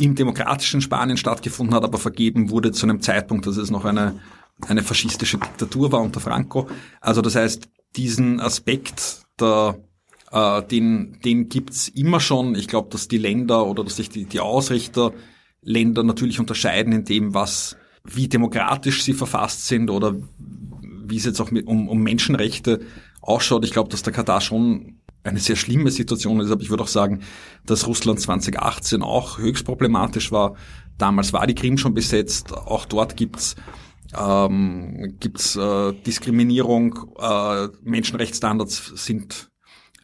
im 0.00 0.14
demokratischen 0.14 0.80
Spanien 0.80 1.16
stattgefunden 1.16 1.74
hat, 1.74 1.84
aber 1.84 1.98
vergeben 1.98 2.50
wurde 2.50 2.72
zu 2.72 2.86
einem 2.86 3.00
Zeitpunkt, 3.00 3.46
dass 3.46 3.56
es 3.56 3.70
noch 3.70 3.84
eine, 3.84 4.18
eine 4.66 4.82
faschistische 4.82 5.38
Diktatur 5.38 5.92
war 5.92 6.00
unter 6.00 6.20
Franco. 6.20 6.68
Also 7.00 7.22
das 7.22 7.36
heißt, 7.36 7.68
diesen 7.96 8.40
Aspekt 8.40 9.22
der 9.40 9.78
äh, 10.30 10.62
den, 10.62 11.18
den 11.24 11.48
gibt's 11.48 11.88
immer 11.88 12.20
schon. 12.20 12.54
Ich 12.54 12.68
glaube, 12.68 12.88
dass 12.90 13.08
die 13.08 13.18
Länder 13.18 13.66
oder 13.66 13.84
dass 13.84 13.96
sich 13.96 14.08
die, 14.08 14.24
die 14.24 14.40
Ausrichterländer 14.40 16.02
natürlich 16.02 16.40
unterscheiden 16.40 16.92
in 16.92 17.04
dem, 17.04 17.34
was 17.34 17.76
wie 18.04 18.28
demokratisch 18.28 19.02
sie 19.02 19.12
verfasst 19.12 19.66
sind 19.66 19.90
oder 19.90 20.14
wie 21.04 21.16
es 21.16 21.24
jetzt 21.24 21.40
auch 21.40 21.50
mit, 21.50 21.66
um, 21.66 21.88
um 21.88 22.02
Menschenrechte 22.02 22.80
ausschaut. 23.20 23.64
Ich 23.64 23.72
glaube, 23.72 23.90
dass 23.90 24.02
der 24.02 24.12
Katar 24.12 24.40
schon 24.40 24.99
eine 25.22 25.38
sehr 25.38 25.56
schlimme 25.56 25.90
Situation 25.90 26.40
ist, 26.40 26.50
aber 26.50 26.62
ich 26.62 26.70
würde 26.70 26.82
auch 26.82 26.88
sagen, 26.88 27.20
dass 27.66 27.86
Russland 27.86 28.20
2018 28.20 29.02
auch 29.02 29.38
höchst 29.38 29.64
problematisch 29.64 30.32
war. 30.32 30.56
Damals 30.98 31.32
war 31.32 31.46
die 31.46 31.54
Krim 31.54 31.78
schon 31.78 31.94
besetzt, 31.94 32.52
auch 32.52 32.86
dort 32.86 33.16
gibt's 33.16 33.56
ähm, 34.18 35.16
gibt's 35.20 35.56
äh, 35.56 35.92
Diskriminierung, 35.92 37.14
äh, 37.18 37.68
Menschenrechtsstandards 37.82 38.92
sind 38.96 39.50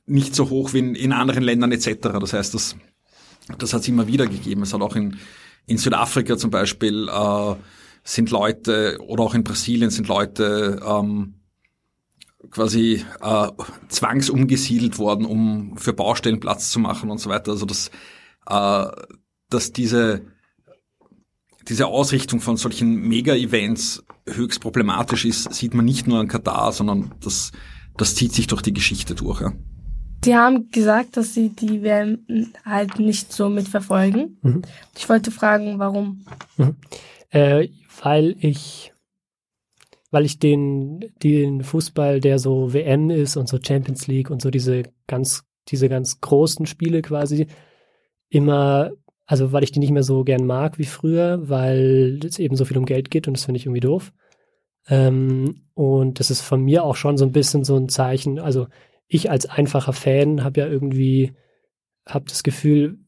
nicht 0.06 0.34
so 0.34 0.48
hoch 0.48 0.72
wie 0.72 0.78
in, 0.78 0.94
in 0.94 1.12
anderen 1.12 1.42
Ländern 1.42 1.72
etc. 1.72 1.96
Das 2.20 2.32
heißt, 2.32 2.54
das, 2.54 2.76
das 3.58 3.72
hat 3.72 3.82
es 3.82 3.88
immer 3.88 4.06
wieder 4.06 4.26
gegeben. 4.26 4.62
Es 4.62 4.72
hat 4.72 4.80
auch 4.80 4.94
in, 4.94 5.18
in 5.66 5.78
Südafrika 5.78 6.36
zum 6.36 6.50
Beispiel 6.50 7.08
äh, 7.08 7.54
sind 8.04 8.30
Leute 8.30 8.98
oder 9.00 9.24
auch 9.24 9.34
in 9.34 9.42
Brasilien 9.42 9.90
sind 9.90 10.06
Leute 10.06 10.80
ähm, 10.86 11.34
quasi 12.50 13.04
äh, 13.20 13.48
zwangsumgesiedelt 13.88 14.98
worden, 14.98 15.26
um 15.26 15.76
für 15.76 15.92
Baustellen 15.92 16.40
Platz 16.40 16.70
zu 16.70 16.78
machen 16.78 17.10
und 17.10 17.18
so 17.18 17.30
weiter. 17.30 17.52
Also 17.52 17.66
dass, 17.66 17.90
äh, 18.48 18.86
dass 19.50 19.72
diese 19.72 20.22
diese 21.68 21.86
Ausrichtung 21.86 22.40
von 22.40 22.56
solchen 22.56 22.94
Mega-Events 23.08 24.04
höchst 24.28 24.60
problematisch 24.60 25.24
ist, 25.24 25.52
sieht 25.52 25.74
man 25.74 25.84
nicht 25.84 26.06
nur 26.06 26.20
an 26.20 26.28
Katar, 26.28 26.72
sondern 26.72 27.12
das, 27.20 27.52
das 27.96 28.14
zieht 28.14 28.32
sich 28.32 28.46
durch 28.46 28.62
die 28.62 28.72
Geschichte 28.72 29.14
durch. 29.14 29.40
Ja. 29.40 29.52
Sie 30.24 30.34
haben 30.34 30.70
gesagt, 30.70 31.16
dass 31.16 31.34
Sie 31.34 31.50
die 31.50 31.82
WM 31.82 32.52
halt 32.64 32.98
nicht 32.98 33.32
so 33.32 33.48
mitverfolgen. 33.48 34.38
Mhm. 34.42 34.62
Ich 34.96 35.08
wollte 35.08 35.30
fragen, 35.30 35.78
warum? 35.78 36.24
Mhm. 36.56 36.76
Äh, 37.30 37.68
weil 38.02 38.36
ich, 38.40 38.92
weil 40.10 40.24
ich 40.24 40.38
den, 40.38 41.00
den 41.22 41.62
Fußball, 41.62 42.20
der 42.20 42.38
so 42.38 42.72
WM 42.72 43.10
ist 43.10 43.36
und 43.36 43.48
so 43.48 43.58
Champions 43.60 44.06
League 44.06 44.30
und 44.30 44.40
so 44.40 44.50
diese 44.50 44.84
ganz, 45.06 45.44
diese 45.68 45.88
ganz 45.88 46.20
großen 46.20 46.66
Spiele 46.66 47.02
quasi 47.02 47.46
immer, 48.28 48.92
also 49.26 49.52
weil 49.52 49.64
ich 49.64 49.72
die 49.72 49.80
nicht 49.80 49.90
mehr 49.90 50.02
so 50.02 50.24
gern 50.24 50.46
mag 50.46 50.78
wie 50.78 50.84
früher, 50.84 51.48
weil 51.48 52.20
es 52.24 52.38
eben 52.38 52.56
so 52.56 52.64
viel 52.64 52.78
um 52.78 52.86
Geld 52.86 53.10
geht 53.10 53.26
und 53.26 53.36
das 53.36 53.44
finde 53.44 53.58
ich 53.58 53.66
irgendwie 53.66 53.80
doof. 53.80 54.12
Ähm, 54.88 55.62
und 55.74 56.20
das 56.20 56.30
ist 56.30 56.42
von 56.42 56.62
mir 56.62 56.84
auch 56.84 56.96
schon 56.96 57.16
so 57.16 57.24
ein 57.24 57.32
bisschen 57.32 57.64
so 57.64 57.76
ein 57.76 57.88
Zeichen, 57.88 58.38
also 58.38 58.68
ich 59.08 59.30
als 59.30 59.46
einfacher 59.46 59.92
Fan 59.92 60.44
habe 60.44 60.60
ja 60.60 60.66
irgendwie, 60.66 61.32
habe 62.06 62.26
das 62.28 62.42
Gefühl, 62.42 62.98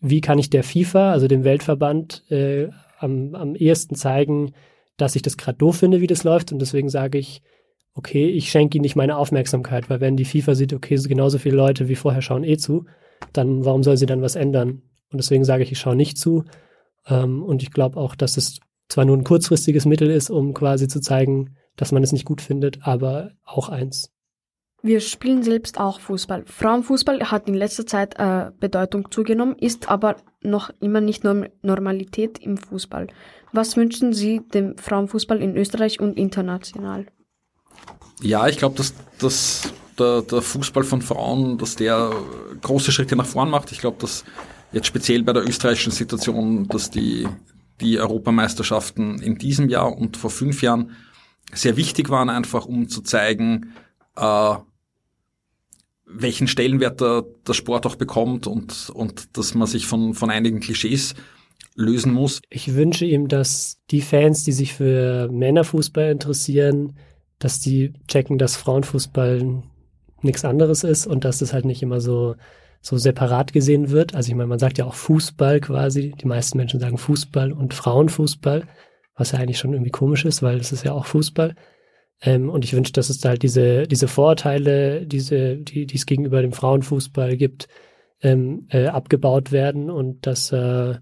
wie 0.00 0.20
kann 0.20 0.38
ich 0.38 0.50
der 0.50 0.64
FIFA, 0.64 1.12
also 1.12 1.28
dem 1.28 1.44
Weltverband, 1.44 2.30
äh, 2.30 2.68
am, 2.98 3.34
am 3.34 3.54
ehesten 3.54 3.94
zeigen, 3.94 4.54
dass 4.96 5.16
ich 5.16 5.22
das 5.22 5.36
gerade 5.36 5.58
doof 5.58 5.76
finde, 5.76 6.00
wie 6.00 6.06
das 6.06 6.24
läuft. 6.24 6.52
Und 6.52 6.60
deswegen 6.60 6.88
sage 6.88 7.18
ich, 7.18 7.42
okay, 7.94 8.28
ich 8.28 8.50
schenke 8.50 8.76
ihnen 8.76 8.82
nicht 8.82 8.96
meine 8.96 9.16
Aufmerksamkeit, 9.16 9.88
weil 9.88 10.00
wenn 10.00 10.16
die 10.16 10.24
FIFA 10.24 10.54
sieht, 10.54 10.72
okay, 10.72 10.96
genauso 10.96 11.38
viele 11.38 11.56
Leute 11.56 11.88
wie 11.88 11.96
vorher 11.96 12.22
schauen 12.22 12.44
eh 12.44 12.56
zu, 12.56 12.86
dann 13.32 13.64
warum 13.64 13.82
soll 13.82 13.96
sie 13.96 14.06
dann 14.06 14.22
was 14.22 14.36
ändern? 14.36 14.82
Und 15.10 15.18
deswegen 15.18 15.44
sage 15.44 15.62
ich, 15.62 15.72
ich 15.72 15.78
schaue 15.78 15.96
nicht 15.96 16.18
zu. 16.18 16.44
Ähm, 17.06 17.42
und 17.42 17.62
ich 17.62 17.70
glaube 17.70 17.98
auch, 17.98 18.14
dass 18.14 18.36
es 18.36 18.60
zwar 18.88 19.04
nur 19.04 19.16
ein 19.16 19.24
kurzfristiges 19.24 19.86
Mittel 19.86 20.10
ist, 20.10 20.30
um 20.30 20.54
quasi 20.54 20.88
zu 20.88 21.00
zeigen, 21.00 21.56
dass 21.76 21.92
man 21.92 22.02
es 22.02 22.12
nicht 22.12 22.24
gut 22.24 22.40
findet, 22.40 22.86
aber 22.86 23.32
auch 23.44 23.68
eins. 23.68 24.13
Wir 24.84 25.00
spielen 25.00 25.42
selbst 25.42 25.80
auch 25.80 25.98
Fußball. 25.98 26.44
Frauenfußball 26.44 27.30
hat 27.30 27.48
in 27.48 27.54
letzter 27.54 27.86
Zeit 27.86 28.18
äh, 28.18 28.50
Bedeutung 28.60 29.10
zugenommen, 29.10 29.56
ist 29.58 29.88
aber 29.88 30.16
noch 30.42 30.68
immer 30.78 31.00
nicht 31.00 31.24
Norm 31.24 31.46
Normalität 31.62 32.38
im 32.38 32.58
Fußball. 32.58 33.06
Was 33.50 33.78
wünschen 33.78 34.12
Sie 34.12 34.42
dem 34.52 34.76
Frauenfußball 34.76 35.40
in 35.40 35.56
Österreich 35.56 36.00
und 36.00 36.18
international? 36.18 37.06
Ja, 38.20 38.46
ich 38.46 38.58
glaube, 38.58 38.76
dass, 38.76 38.92
dass 39.18 39.72
der, 39.98 40.20
der, 40.20 40.42
Fußball 40.42 40.84
von 40.84 41.00
Frauen, 41.00 41.56
dass 41.56 41.76
der 41.76 42.12
große 42.60 42.92
Schritte 42.92 43.16
nach 43.16 43.24
vorn 43.24 43.48
macht. 43.48 43.72
Ich 43.72 43.78
glaube, 43.78 43.96
dass 44.02 44.22
jetzt 44.72 44.86
speziell 44.86 45.22
bei 45.22 45.32
der 45.32 45.48
österreichischen 45.48 45.92
Situation, 45.92 46.68
dass 46.68 46.90
die, 46.90 47.26
die 47.80 47.98
Europameisterschaften 47.98 49.22
in 49.22 49.38
diesem 49.38 49.70
Jahr 49.70 49.96
und 49.96 50.18
vor 50.18 50.28
fünf 50.28 50.60
Jahren 50.60 50.90
sehr 51.54 51.78
wichtig 51.78 52.10
waren, 52.10 52.28
einfach 52.28 52.66
um 52.66 52.90
zu 52.90 53.00
zeigen, 53.00 53.72
äh, 54.16 54.56
welchen 56.06 56.48
Stellenwert 56.48 57.00
der, 57.00 57.24
der 57.46 57.54
Sport 57.54 57.86
auch 57.86 57.96
bekommt 57.96 58.46
und, 58.46 58.90
und 58.90 59.36
dass 59.36 59.54
man 59.54 59.66
sich 59.66 59.86
von, 59.86 60.14
von 60.14 60.30
einigen 60.30 60.60
Klischees 60.60 61.14
lösen 61.76 62.12
muss. 62.12 62.40
Ich 62.50 62.74
wünsche 62.74 63.04
ihm, 63.04 63.28
dass 63.28 63.78
die 63.90 64.00
Fans, 64.00 64.44
die 64.44 64.52
sich 64.52 64.74
für 64.74 65.28
Männerfußball 65.30 66.10
interessieren, 66.10 66.96
dass 67.38 67.60
die 67.60 67.92
checken, 68.06 68.38
dass 68.38 68.56
Frauenfußball 68.56 69.62
nichts 70.22 70.44
anderes 70.44 70.84
ist 70.84 71.06
und 71.06 71.24
dass 71.24 71.42
es 71.42 71.52
halt 71.52 71.64
nicht 71.64 71.82
immer 71.82 72.00
so, 72.00 72.36
so 72.80 72.96
separat 72.96 73.52
gesehen 73.52 73.90
wird. 73.90 74.14
Also 74.14 74.28
ich 74.28 74.34
meine, 74.34 74.48
man 74.48 74.58
sagt 74.58 74.78
ja 74.78 74.84
auch 74.84 74.94
Fußball 74.94 75.60
quasi. 75.60 76.14
Die 76.20 76.26
meisten 76.26 76.58
Menschen 76.58 76.80
sagen 76.80 76.98
Fußball 76.98 77.52
und 77.52 77.74
Frauenfußball, 77.74 78.66
was 79.16 79.32
ja 79.32 79.38
eigentlich 79.38 79.58
schon 79.58 79.72
irgendwie 79.72 79.90
komisch 79.90 80.24
ist, 80.24 80.42
weil 80.42 80.58
es 80.58 80.72
ist 80.72 80.84
ja 80.84 80.92
auch 80.92 81.06
Fußball. 81.06 81.54
Ähm, 82.22 82.48
und 82.50 82.64
ich 82.64 82.74
wünsche, 82.74 82.92
dass 82.92 83.10
es 83.10 83.18
da 83.18 83.30
halt 83.30 83.42
diese, 83.42 83.86
diese 83.86 84.08
Vorurteile, 84.08 85.06
diese, 85.06 85.56
die, 85.56 85.86
die 85.86 85.96
es 85.96 86.06
gegenüber 86.06 86.42
dem 86.42 86.52
Frauenfußball 86.52 87.36
gibt, 87.36 87.68
ähm, 88.22 88.66
äh, 88.70 88.86
abgebaut 88.86 89.52
werden 89.52 89.90
und 89.90 90.26
dass, 90.26 90.52
äh, 90.52 90.94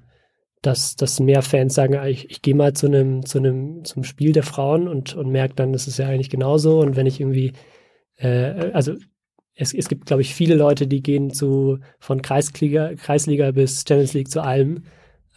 dass, 0.62 0.96
dass 0.96 1.20
mehr 1.20 1.42
Fans 1.42 1.74
sagen, 1.74 1.96
ah, 1.96 2.06
ich, 2.06 2.30
ich 2.30 2.42
gehe 2.42 2.54
mal 2.54 2.72
zu 2.72 2.86
einem, 2.86 3.24
zu 3.26 3.38
einem, 3.38 3.84
zum 3.84 4.04
Spiel 4.04 4.32
der 4.32 4.42
Frauen 4.42 4.88
und, 4.88 5.14
und 5.14 5.30
merke 5.30 5.54
dann, 5.54 5.72
das 5.72 5.88
ist 5.88 5.98
ja 5.98 6.06
eigentlich 6.08 6.30
genauso. 6.30 6.80
Und 6.80 6.96
wenn 6.96 7.06
ich 7.06 7.20
irgendwie, 7.20 7.52
äh, 8.16 8.70
also 8.72 8.94
es, 9.54 9.74
es 9.74 9.88
gibt, 9.88 10.06
glaube 10.06 10.22
ich, 10.22 10.34
viele 10.34 10.54
Leute, 10.54 10.86
die 10.86 11.02
gehen 11.02 11.30
zu 11.30 11.78
von 11.98 12.22
Kreisliga, 12.22 12.94
Kreisliga 12.94 13.50
bis 13.50 13.84
Champions 13.86 14.14
League 14.14 14.30
zu 14.30 14.42
allem, 14.42 14.84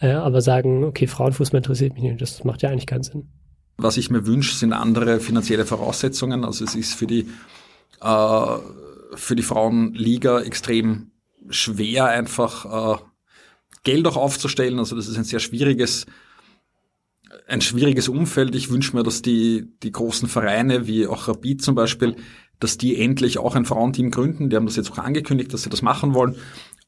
äh, 0.00 0.10
aber 0.10 0.40
sagen, 0.40 0.84
okay, 0.84 1.06
Frauenfußball 1.06 1.58
interessiert 1.58 1.94
mich 1.94 2.02
nicht. 2.02 2.20
Das 2.20 2.44
macht 2.44 2.62
ja 2.62 2.70
eigentlich 2.70 2.86
keinen 2.86 3.02
Sinn. 3.02 3.28
Was 3.78 3.96
ich 3.96 4.10
mir 4.10 4.26
wünsche, 4.26 4.54
sind 4.54 4.72
andere 4.72 5.20
finanzielle 5.20 5.66
Voraussetzungen. 5.66 6.44
Also 6.44 6.64
es 6.64 6.74
ist 6.74 6.94
für 6.94 7.06
die, 7.06 7.28
äh, 8.00 8.56
für 9.14 9.36
die 9.36 9.42
Frauenliga 9.42 10.40
extrem 10.40 11.10
schwer, 11.50 12.06
einfach 12.06 12.98
äh, 12.98 13.02
Geld 13.84 14.06
auch 14.06 14.16
aufzustellen. 14.16 14.78
Also 14.78 14.96
das 14.96 15.08
ist 15.08 15.16
ein 15.16 15.24
sehr 15.24 15.40
schwieriges, 15.40 16.06
ein 17.46 17.60
schwieriges 17.60 18.08
Umfeld. 18.08 18.54
Ich 18.54 18.70
wünsche 18.70 18.96
mir, 18.96 19.02
dass 19.02 19.22
die, 19.22 19.68
die 19.82 19.92
großen 19.92 20.28
Vereine 20.28 20.86
wie 20.86 21.06
auch 21.06 21.28
Rapid 21.28 21.62
zum 21.62 21.74
Beispiel, 21.74 22.16
dass 22.58 22.78
die 22.78 22.98
endlich 22.98 23.38
auch 23.38 23.54
ein 23.54 23.66
Frauenteam 23.66 24.10
gründen. 24.10 24.48
Die 24.48 24.56
haben 24.56 24.66
das 24.66 24.76
jetzt 24.76 24.90
auch 24.90 24.98
angekündigt, 24.98 25.52
dass 25.52 25.62
sie 25.62 25.70
das 25.70 25.82
machen 25.82 26.14
wollen. 26.14 26.36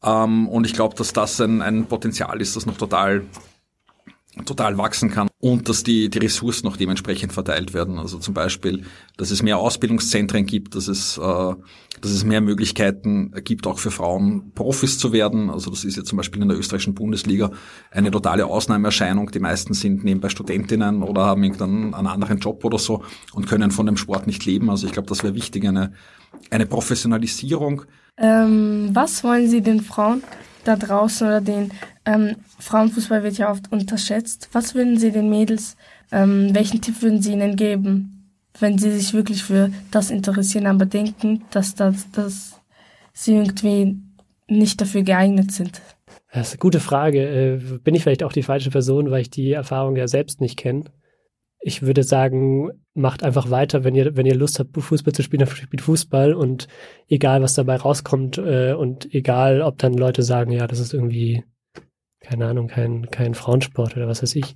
Ähm, 0.02 0.48
und 0.48 0.64
ich 0.64 0.72
glaube, 0.72 0.96
dass 0.96 1.12
das 1.12 1.40
ein, 1.40 1.60
ein 1.60 1.86
Potenzial 1.86 2.40
ist, 2.40 2.56
das 2.56 2.66
noch 2.66 2.78
total 2.78 3.24
total 4.44 4.78
wachsen 4.78 5.10
kann 5.10 5.28
und 5.40 5.68
dass 5.68 5.84
die, 5.84 6.08
die 6.10 6.18
Ressourcen 6.18 6.66
auch 6.66 6.76
dementsprechend 6.76 7.32
verteilt 7.32 7.74
werden. 7.74 7.98
Also 7.98 8.18
zum 8.18 8.34
Beispiel, 8.34 8.84
dass 9.16 9.30
es 9.30 9.42
mehr 9.42 9.58
Ausbildungszentren 9.58 10.46
gibt, 10.46 10.74
dass 10.74 10.88
es, 10.88 11.16
äh, 11.18 11.20
dass 11.20 12.10
es 12.10 12.24
mehr 12.24 12.40
Möglichkeiten 12.40 13.32
gibt, 13.44 13.66
auch 13.66 13.78
für 13.78 13.90
Frauen 13.90 14.52
Profis 14.54 14.98
zu 14.98 15.12
werden. 15.12 15.50
Also 15.50 15.70
das 15.70 15.84
ist 15.84 15.96
ja 15.96 16.04
zum 16.04 16.16
Beispiel 16.16 16.42
in 16.42 16.48
der 16.48 16.58
österreichischen 16.58 16.94
Bundesliga 16.94 17.50
eine 17.90 18.10
totale 18.10 18.46
Ausnahmeerscheinung. 18.46 19.30
Die 19.30 19.40
meisten 19.40 19.74
sind 19.74 20.02
nebenbei 20.04 20.28
Studentinnen 20.28 21.02
oder 21.02 21.26
haben 21.26 21.44
irgendeinen 21.44 21.94
einen 21.94 22.06
anderen 22.08 22.38
Job 22.38 22.64
oder 22.64 22.78
so 22.78 23.02
und 23.32 23.46
können 23.46 23.70
von 23.70 23.86
dem 23.86 23.96
Sport 23.96 24.26
nicht 24.26 24.44
leben. 24.44 24.70
Also 24.70 24.86
ich 24.86 24.92
glaube, 24.92 25.08
das 25.08 25.22
wäre 25.22 25.34
wichtig, 25.34 25.66
eine, 25.66 25.92
eine 26.50 26.66
Professionalisierung. 26.66 27.82
Ähm, 28.16 28.90
was 28.92 29.22
wollen 29.22 29.48
Sie 29.48 29.60
den 29.60 29.80
Frauen 29.80 30.22
da 30.64 30.76
draußen 30.76 31.26
oder 31.26 31.40
den 31.40 31.70
ähm, 32.08 32.36
Frauenfußball 32.58 33.22
wird 33.22 33.36
ja 33.36 33.50
oft 33.50 33.70
unterschätzt. 33.70 34.48
Was 34.52 34.74
würden 34.74 34.98
Sie 34.98 35.12
den 35.12 35.28
Mädels, 35.28 35.76
ähm, 36.10 36.54
welchen 36.54 36.80
Tipp 36.80 37.02
würden 37.02 37.20
Sie 37.20 37.32
ihnen 37.32 37.54
geben, 37.54 38.32
wenn 38.58 38.78
sie 38.78 38.90
sich 38.92 39.12
wirklich 39.12 39.44
für 39.44 39.70
das 39.90 40.10
interessieren, 40.10 40.66
aber 40.66 40.86
denken, 40.86 41.44
dass, 41.50 41.74
das, 41.74 42.10
dass 42.10 42.60
sie 43.12 43.34
irgendwie 43.34 43.98
nicht 44.48 44.80
dafür 44.80 45.02
geeignet 45.02 45.52
sind? 45.52 45.82
Das 46.32 46.48
ist 46.48 46.54
eine 46.54 46.60
gute 46.60 46.80
Frage. 46.80 47.20
Äh, 47.20 47.78
bin 47.78 47.94
ich 47.94 48.02
vielleicht 48.02 48.24
auch 48.24 48.32
die 48.32 48.42
falsche 48.42 48.70
Person, 48.70 49.10
weil 49.10 49.20
ich 49.20 49.30
die 49.30 49.52
Erfahrung 49.52 49.96
ja 49.96 50.08
selbst 50.08 50.40
nicht 50.40 50.56
kenne? 50.56 50.84
Ich 51.60 51.82
würde 51.82 52.04
sagen, 52.04 52.70
macht 52.94 53.22
einfach 53.22 53.50
weiter, 53.50 53.84
wenn 53.84 53.94
ihr, 53.94 54.16
wenn 54.16 54.26
ihr 54.26 54.34
Lust 54.34 54.58
habt, 54.58 54.80
Fußball 54.80 55.12
zu 55.12 55.22
spielen, 55.22 55.40
dann 55.40 55.54
spielt 55.54 55.82
Fußball 55.82 56.32
und 56.32 56.68
egal, 57.08 57.42
was 57.42 57.54
dabei 57.54 57.76
rauskommt 57.76 58.38
äh, 58.38 58.72
und 58.72 59.12
egal, 59.12 59.60
ob 59.60 59.76
dann 59.76 59.92
Leute 59.92 60.22
sagen, 60.22 60.52
ja, 60.52 60.66
das 60.66 60.78
ist 60.78 60.94
irgendwie 60.94 61.44
keine 62.20 62.46
Ahnung, 62.46 62.68
kein, 62.68 63.10
kein 63.10 63.34
Frauensport 63.34 63.96
oder 63.96 64.08
was 64.08 64.22
weiß 64.22 64.34
ich. 64.36 64.54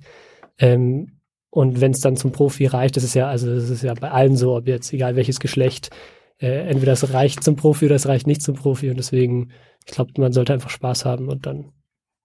Ähm, 0.57 1.19
und 1.49 1.81
wenn 1.81 1.91
es 1.91 1.99
dann 1.99 2.17
zum 2.17 2.31
Profi 2.31 2.65
reicht, 2.65 2.97
das 2.97 3.03
ist 3.03 3.13
ja, 3.13 3.27
also 3.27 3.53
das 3.53 3.69
ist 3.69 3.83
ja 3.83 3.93
bei 3.93 4.09
allen 4.09 4.35
so, 4.35 4.55
ob 4.55 4.67
jetzt 4.67 4.91
egal 4.91 5.15
welches 5.15 5.39
Geschlecht, 5.39 5.91
äh, 6.39 6.67
entweder 6.67 6.93
es 6.93 7.13
reicht 7.13 7.43
zum 7.43 7.55
Profi 7.55 7.85
oder 7.85 7.95
es 7.95 8.07
reicht 8.07 8.27
nicht 8.27 8.41
zum 8.41 8.55
Profi. 8.55 8.89
Und 8.89 8.97
deswegen, 8.97 9.51
ich 9.85 9.93
glaube, 9.93 10.13
man 10.17 10.33
sollte 10.33 10.53
einfach 10.53 10.71
Spaß 10.71 11.05
haben 11.05 11.29
und 11.29 11.45
dann 11.45 11.71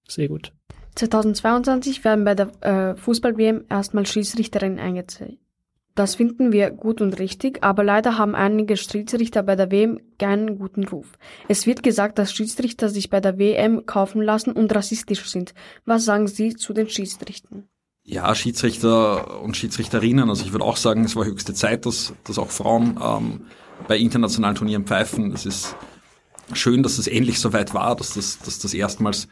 ist 0.07 0.19
eh 0.19 0.29
gut. 0.29 0.53
2022 0.95 2.05
werden 2.05 2.25
bei 2.25 2.35
der 2.35 2.51
äh, 2.63 2.97
Fußball-WM 2.97 3.67
erstmal 3.69 4.07
Schiedsrichterinnen 4.07 4.79
eingezogen. 4.79 5.39
Das 5.99 6.15
finden 6.15 6.53
wir 6.53 6.71
gut 6.71 7.01
und 7.01 7.19
richtig, 7.19 7.65
aber 7.65 7.83
leider 7.83 8.19
haben 8.19 8.37
einige 8.37 8.77
Schiedsrichter 8.77 9.43
bei 9.43 9.57
der 9.57 9.73
WM 9.73 9.99
keinen 10.17 10.57
guten 10.57 10.87
Ruf. 10.87 11.19
Es 11.49 11.67
wird 11.67 11.83
gesagt, 11.83 12.21
dass 12.21 12.33
Schiedsrichter 12.33 12.89
sich 12.89 13.11
bei 13.11 13.21
der 13.21 13.37
WM 13.37 13.85
kaufen 13.85 14.23
lassen 14.23 14.53
und 14.53 14.73
rassistisch 14.73 15.29
sind. 15.29 15.55
Was 15.87 16.05
sagen 16.05 16.29
Sie 16.29 16.55
zu 16.55 16.73
den 16.73 16.89
Schiedsrichtern? 16.89 17.65
Ja, 18.05 18.33
Schiedsrichter 18.37 19.43
und 19.43 19.57
Schiedsrichterinnen, 19.57 20.31
also 20.31 20.45
ich 20.45 20.53
würde 20.53 20.67
auch 20.67 20.77
sagen, 20.77 21.05
es 21.05 21.17
war 21.17 21.25
höchste 21.25 21.53
Zeit, 21.53 21.85
dass, 21.85 22.15
dass 22.23 22.39
auch 22.39 22.51
Frauen 22.51 22.97
ähm, 23.05 23.41
bei 23.89 23.99
internationalen 23.99 24.55
Turnieren 24.55 24.85
pfeifen. 24.85 25.33
Es 25.33 25.47
ist 25.47 25.75
schön, 26.53 26.85
dass 26.85 26.99
es 26.99 27.09
endlich 27.09 27.41
so 27.41 27.53
weit 27.53 27.75
war, 27.75 27.97
dass 27.97 28.15
das, 28.15 28.39
dass 28.39 28.61
das 28.61 28.73
erstmals 28.73 29.27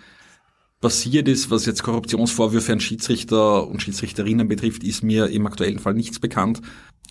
passiert 0.86 1.26
ist, 1.26 1.50
was 1.50 1.66
jetzt 1.66 1.82
Korruptionsvorwürfe 1.82 2.72
an 2.72 2.78
Schiedsrichter 2.78 3.66
und 3.66 3.82
Schiedsrichterinnen 3.82 4.46
betrifft, 4.46 4.84
ist 4.84 5.02
mir 5.02 5.26
im 5.26 5.44
aktuellen 5.44 5.80
Fall 5.80 5.94
nichts 5.94 6.20
bekannt. 6.20 6.62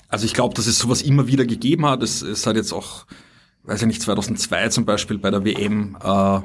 Also 0.08 0.26
ich 0.26 0.34
glaube, 0.34 0.54
dass 0.54 0.66
es 0.66 0.80
sowas 0.80 1.02
immer 1.02 1.28
wieder 1.28 1.46
gegeben 1.46 1.86
hat. 1.86 2.02
Es, 2.02 2.22
es 2.22 2.48
hat 2.48 2.56
jetzt 2.56 2.72
auch, 2.72 3.06
weiß 3.64 3.82
ich 3.82 3.88
nicht, 3.88 4.02
2002 4.02 4.70
zum 4.70 4.86
Beispiel 4.86 5.18
bei 5.18 5.30
der 5.30 5.44
WM 5.44 5.98
äh, 6.02 6.40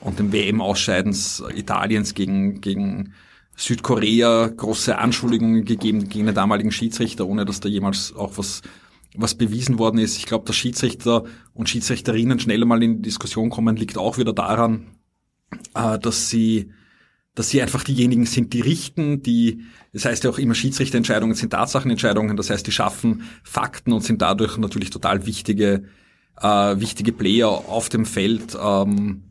und 0.00 0.18
dem 0.18 0.32
WM-Ausscheidens 0.32 1.44
Italiens 1.54 2.14
gegen, 2.14 2.62
gegen 2.62 3.12
Südkorea 3.54 4.46
große 4.48 4.96
Anschuldigungen 4.96 5.66
gegeben 5.66 6.08
gegen 6.08 6.24
den 6.24 6.34
damaligen 6.34 6.72
Schiedsrichter, 6.72 7.26
ohne 7.26 7.44
dass 7.44 7.60
da 7.60 7.68
jemals 7.68 8.14
auch 8.16 8.38
was 8.38 8.62
was 9.14 9.34
bewiesen 9.34 9.78
worden 9.78 9.98
ist. 9.98 10.16
Ich 10.16 10.24
glaube, 10.24 10.46
dass 10.46 10.56
Schiedsrichter 10.56 11.24
und 11.52 11.68
Schiedsrichterinnen 11.68 12.40
schneller 12.40 12.64
mal 12.64 12.82
in 12.82 12.96
die 12.96 13.02
Diskussion 13.02 13.50
kommen, 13.50 13.76
liegt 13.76 13.98
auch 13.98 14.16
wieder 14.16 14.32
daran, 14.32 14.86
äh, 15.74 15.98
dass 15.98 16.28
sie 16.28 16.72
dass 17.34 17.48
sie 17.48 17.62
einfach 17.62 17.82
diejenigen 17.82 18.26
sind, 18.26 18.52
die 18.52 18.60
richten, 18.60 19.22
die, 19.22 19.62
das 19.92 20.04
heißt 20.04 20.24
ja 20.24 20.30
auch 20.30 20.38
immer 20.38 20.54
Schiedsrichterentscheidungen 20.54 21.34
sind 21.34 21.50
Tatsachenentscheidungen, 21.50 22.36
das 22.36 22.50
heißt, 22.50 22.66
die 22.66 22.72
schaffen 22.72 23.22
Fakten 23.42 23.92
und 23.92 24.02
sind 24.02 24.20
dadurch 24.20 24.58
natürlich 24.58 24.90
total 24.90 25.24
wichtige, 25.24 25.84
äh, 26.40 26.46
wichtige 26.78 27.12
Player 27.12 27.48
auf 27.48 27.88
dem 27.88 28.04
Feld. 28.04 28.56
Ähm, 28.60 29.22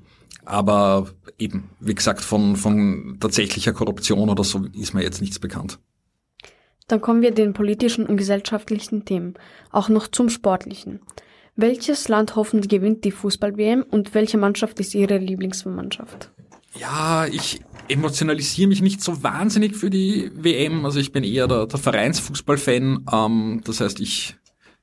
aber 0.46 1.10
eben, 1.38 1.70
wie 1.80 1.94
gesagt, 1.94 2.22
von, 2.22 2.56
von 2.56 3.18
tatsächlicher 3.20 3.74
Korruption 3.74 4.30
oder 4.30 4.44
so 4.44 4.66
ist 4.74 4.94
mir 4.94 5.04
jetzt 5.04 5.22
nichts 5.22 5.38
bekannt. 5.38 5.78
Dann 6.88 7.02
kommen 7.02 7.22
wir 7.22 7.32
den 7.32 7.54
politischen 7.54 8.08
und 8.08 8.18
gesellschaftlichen 8.18 9.06
Themen, 9.06 9.36
auch 9.72 9.90
noch 9.90 10.08
zum 10.08 10.30
sportlichen. 10.30 11.02
Welches 11.56 12.08
Land 12.08 12.36
hoffentlich 12.36 12.70
gewinnt 12.70 13.04
die 13.04 13.12
Fußball-WM 13.12 13.84
und 13.84 14.14
welche 14.14 14.38
Mannschaft 14.38 14.80
ist 14.80 14.96
Ihre 14.96 15.18
Lieblingsmannschaft? 15.18 16.32
Ja, 16.80 17.28
ich 17.28 17.62
emotionalisiere 17.90 18.70
mich 18.70 18.82
nicht 18.82 19.02
so 19.02 19.22
wahnsinnig 19.22 19.76
für 19.76 19.90
die 19.90 20.32
WM. 20.34 20.86
Also 20.86 21.00
ich 21.00 21.12
bin 21.12 21.24
eher 21.24 21.48
der, 21.48 21.68
der 21.68 21.80
Vereinsfußball-Fan. 21.80 23.06
Ähm, 23.12 23.62
das 23.66 23.82
heißt, 23.82 24.00
ich, 24.00 24.36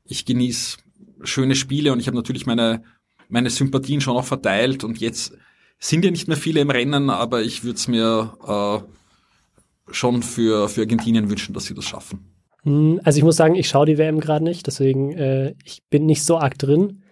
ich 0.04 0.26
genieße 0.26 0.78
schöne 1.22 1.54
Spiele 1.54 1.92
und 1.92 2.00
ich 2.00 2.06
habe 2.06 2.16
natürlich 2.16 2.46
meine, 2.46 2.82
meine 3.28 3.50
Sympathien 3.50 4.00
schon 4.00 4.16
auch 4.16 4.24
verteilt. 4.24 4.84
Und 4.84 4.98
jetzt 4.98 5.32
sind 5.78 6.04
ja 6.04 6.10
nicht 6.10 6.28
mehr 6.28 6.36
viele 6.36 6.60
im 6.60 6.70
Rennen, 6.70 7.08
aber 7.08 7.42
ich 7.42 7.64
würde 7.64 7.76
es 7.76 7.88
mir 7.88 8.36
äh, 8.46 9.92
schon 9.92 10.22
für, 10.22 10.68
für 10.68 10.82
Argentinien 10.82 11.30
wünschen, 11.30 11.54
dass 11.54 11.64
sie 11.64 11.74
das 11.74 11.86
schaffen. 11.86 12.37
Hm, 12.68 13.00
also 13.02 13.16
ich 13.16 13.24
muss 13.24 13.36
sagen, 13.36 13.54
ich 13.54 13.68
schaue 13.68 13.86
die 13.86 13.98
WM 13.98 14.20
gerade 14.20 14.44
nicht, 14.44 14.66
deswegen 14.66 15.12
äh, 15.12 15.54
ich 15.64 15.82
bin 15.88 16.06
nicht 16.06 16.22
so 16.22 16.38
arg 16.38 16.58
drin. 16.58 17.02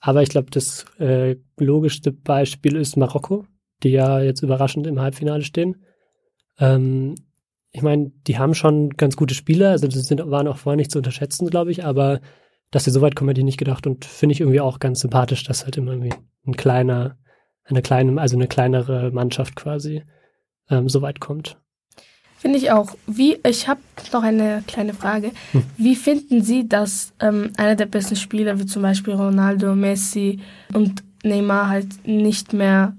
Aber 0.00 0.22
ich 0.22 0.28
glaube, 0.28 0.50
das 0.50 0.84
äh, 1.00 1.36
logischste 1.56 2.12
Beispiel 2.12 2.76
ist 2.76 2.96
Marokko, 2.96 3.46
die 3.82 3.88
ja 3.88 4.20
jetzt 4.20 4.42
überraschend 4.42 4.86
im 4.86 5.00
Halbfinale 5.00 5.42
stehen. 5.42 5.82
Ähm, 6.58 7.16
ich 7.72 7.82
meine, 7.82 8.12
die 8.26 8.38
haben 8.38 8.54
schon 8.54 8.90
ganz 8.90 9.16
gute 9.16 9.34
Spieler, 9.34 9.70
also 9.70 9.88
das 9.88 10.06
sind, 10.06 10.30
waren 10.30 10.46
auch 10.46 10.56
vorher 10.58 10.76
nicht 10.76 10.92
zu 10.92 10.98
unterschätzen, 10.98 11.48
glaube 11.48 11.70
ich, 11.70 11.84
aber 11.84 12.20
dass 12.70 12.84
sie 12.84 12.90
so 12.90 13.00
weit 13.00 13.16
kommen, 13.16 13.28
hätte 13.28 13.40
ich 13.40 13.44
nicht 13.44 13.58
gedacht 13.58 13.86
und 13.86 14.04
finde 14.04 14.34
ich 14.34 14.40
irgendwie 14.40 14.60
auch 14.60 14.78
ganz 14.78 15.00
sympathisch, 15.00 15.42
dass 15.44 15.64
halt 15.64 15.76
immer 15.76 15.92
irgendwie 15.92 16.14
ein 16.46 16.56
kleiner, 16.56 17.18
eine 17.64 17.82
kleine, 17.82 18.20
also 18.20 18.36
eine 18.36 18.46
kleinere 18.46 19.10
Mannschaft 19.10 19.56
quasi 19.56 20.02
ähm, 20.70 20.88
so 20.88 21.02
weit 21.02 21.18
kommt. 21.18 21.58
Finde 22.38 22.58
ich 22.58 22.70
auch. 22.70 22.94
Wie, 23.06 23.38
ich 23.44 23.68
habe 23.68 23.80
noch 24.12 24.22
eine 24.22 24.62
kleine 24.66 24.94
Frage. 24.94 25.32
Hm. 25.52 25.64
Wie 25.76 25.96
finden 25.96 26.42
Sie, 26.42 26.68
dass 26.68 27.12
ähm, 27.20 27.50
einer 27.56 27.74
der 27.74 27.86
besten 27.86 28.16
Spieler, 28.16 28.58
wie 28.60 28.66
zum 28.66 28.82
Beispiel 28.82 29.14
Ronaldo, 29.14 29.74
Messi 29.74 30.38
und 30.72 31.02
Neymar 31.24 31.68
halt 31.68 32.06
nicht 32.06 32.52
mehr, 32.52 32.96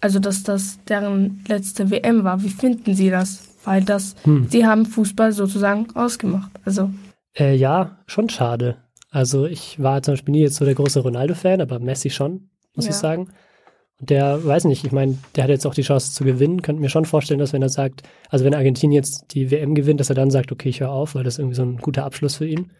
also 0.00 0.18
dass 0.18 0.42
das 0.42 0.78
deren 0.88 1.44
letzte 1.46 1.90
WM 1.90 2.24
war? 2.24 2.42
Wie 2.42 2.48
finden 2.48 2.94
Sie 2.94 3.10
das? 3.10 3.48
Weil 3.64 3.84
das, 3.84 4.16
hm. 4.24 4.48
die 4.48 4.66
haben 4.66 4.86
Fußball 4.86 5.32
sozusagen 5.32 5.88
ausgemacht. 5.94 6.50
Also. 6.64 6.90
Äh, 7.38 7.54
ja, 7.54 7.98
schon 8.06 8.30
schade. 8.30 8.78
Also 9.10 9.44
ich 9.44 9.80
war 9.82 10.02
zum 10.02 10.12
Beispiel 10.12 10.32
nie 10.32 10.40
jetzt 10.40 10.56
so 10.56 10.64
der 10.64 10.74
große 10.74 11.00
Ronaldo-Fan, 11.00 11.60
aber 11.60 11.78
Messi 11.78 12.08
schon, 12.08 12.48
muss 12.74 12.86
ja. 12.86 12.90
ich 12.90 12.96
sagen 12.96 13.28
der, 14.02 14.44
weiß 14.44 14.64
nicht, 14.64 14.84
ich 14.84 14.90
meine, 14.90 15.16
der 15.36 15.44
hat 15.44 15.50
jetzt 15.50 15.64
auch 15.64 15.74
die 15.74 15.82
Chance 15.82 16.12
zu 16.12 16.24
gewinnen. 16.24 16.60
Könnte 16.60 16.82
mir 16.82 16.88
schon 16.88 17.04
vorstellen, 17.04 17.38
dass 17.38 17.52
wenn 17.52 17.62
er 17.62 17.68
sagt, 17.68 18.02
also 18.30 18.44
wenn 18.44 18.54
Argentinien 18.54 18.96
jetzt 18.96 19.32
die 19.32 19.52
WM 19.52 19.76
gewinnt, 19.76 20.00
dass 20.00 20.10
er 20.10 20.16
dann 20.16 20.30
sagt, 20.30 20.50
okay, 20.50 20.68
ich 20.68 20.80
höre 20.80 20.90
auf, 20.90 21.14
weil 21.14 21.22
das 21.22 21.38
irgendwie 21.38 21.54
so 21.54 21.62
ein 21.62 21.76
guter 21.76 22.04
Abschluss 22.04 22.36
für 22.36 22.46
ihn. 22.46 22.72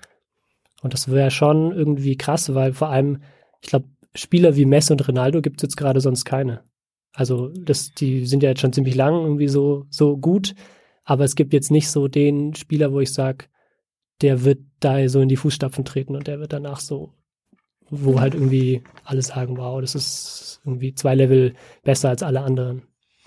Und 0.83 0.95
das 0.95 1.09
wäre 1.09 1.31
schon 1.31 1.71
irgendwie 1.71 2.17
krass, 2.17 2.55
weil 2.55 2.73
vor 2.73 2.89
allem, 2.89 3.23
ich 3.61 3.69
glaube, 3.69 3.87
Spieler 4.17 4.57
wie 4.57 4.65
Messi 4.65 4.93
und 4.93 5.07
Ronaldo 5.07 5.43
gibt 5.43 5.61
es 5.61 5.63
jetzt 5.63 5.77
gerade 5.77 6.01
sonst 6.01 6.25
keine. 6.25 6.65
Also 7.13 7.49
das, 7.49 7.93
die 7.93 8.27
sind 8.27 8.43
ja 8.43 8.49
jetzt 8.49 8.61
schon 8.61 8.73
ziemlich 8.73 8.97
lang 8.97 9.15
irgendwie 9.15 9.49
so, 9.49 9.87
so 9.91 10.17
gut, 10.17 10.57
aber 11.05 11.25
es 11.25 11.37
gibt 11.37 11.53
jetzt 11.53 11.71
nicht 11.71 11.89
so 11.89 12.09
den 12.09 12.57
Spieler, 12.57 12.93
wo 12.93 12.99
ich 12.99 13.13
sage, 13.13 13.47
der 14.23 14.45
wird 14.45 14.59
da 14.81 15.09
so 15.09 15.21
in 15.21 15.29
die 15.29 15.37
Fußstapfen 15.37 15.85
treten 15.85 16.17
und 16.17 16.27
der 16.27 16.41
wird 16.41 16.53
danach 16.53 16.81
so 16.81 17.15
wo 17.93 18.19
halt 18.19 18.35
irgendwie 18.35 18.83
alle 19.05 19.21
sagen, 19.21 19.59
wow, 19.59 19.81
das 19.81 19.95
ist 19.95 20.61
irgendwie 20.65 20.95
zwei 20.95 21.15
Level 21.15 21.55
besser 21.85 22.09
als 22.09 22.23
alle 22.23 22.41
anderen. 22.41 22.83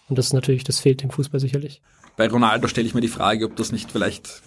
Und 0.10 0.18
das 0.18 0.28
ist 0.28 0.34
natürlich, 0.34 0.64
das 0.64 0.80
fehlt 0.80 1.04
dem 1.04 1.12
Fußball 1.12 1.40
sicherlich. 1.40 1.82
Bei 2.18 2.28
Ronaldo 2.28 2.68
stelle 2.68 2.88
ich 2.88 2.96
mir 2.96 3.02
die 3.02 3.08
Frage, 3.08 3.46
ob 3.46 3.56
das 3.56 3.72
nicht 3.72 3.92
vielleicht, 3.92 4.42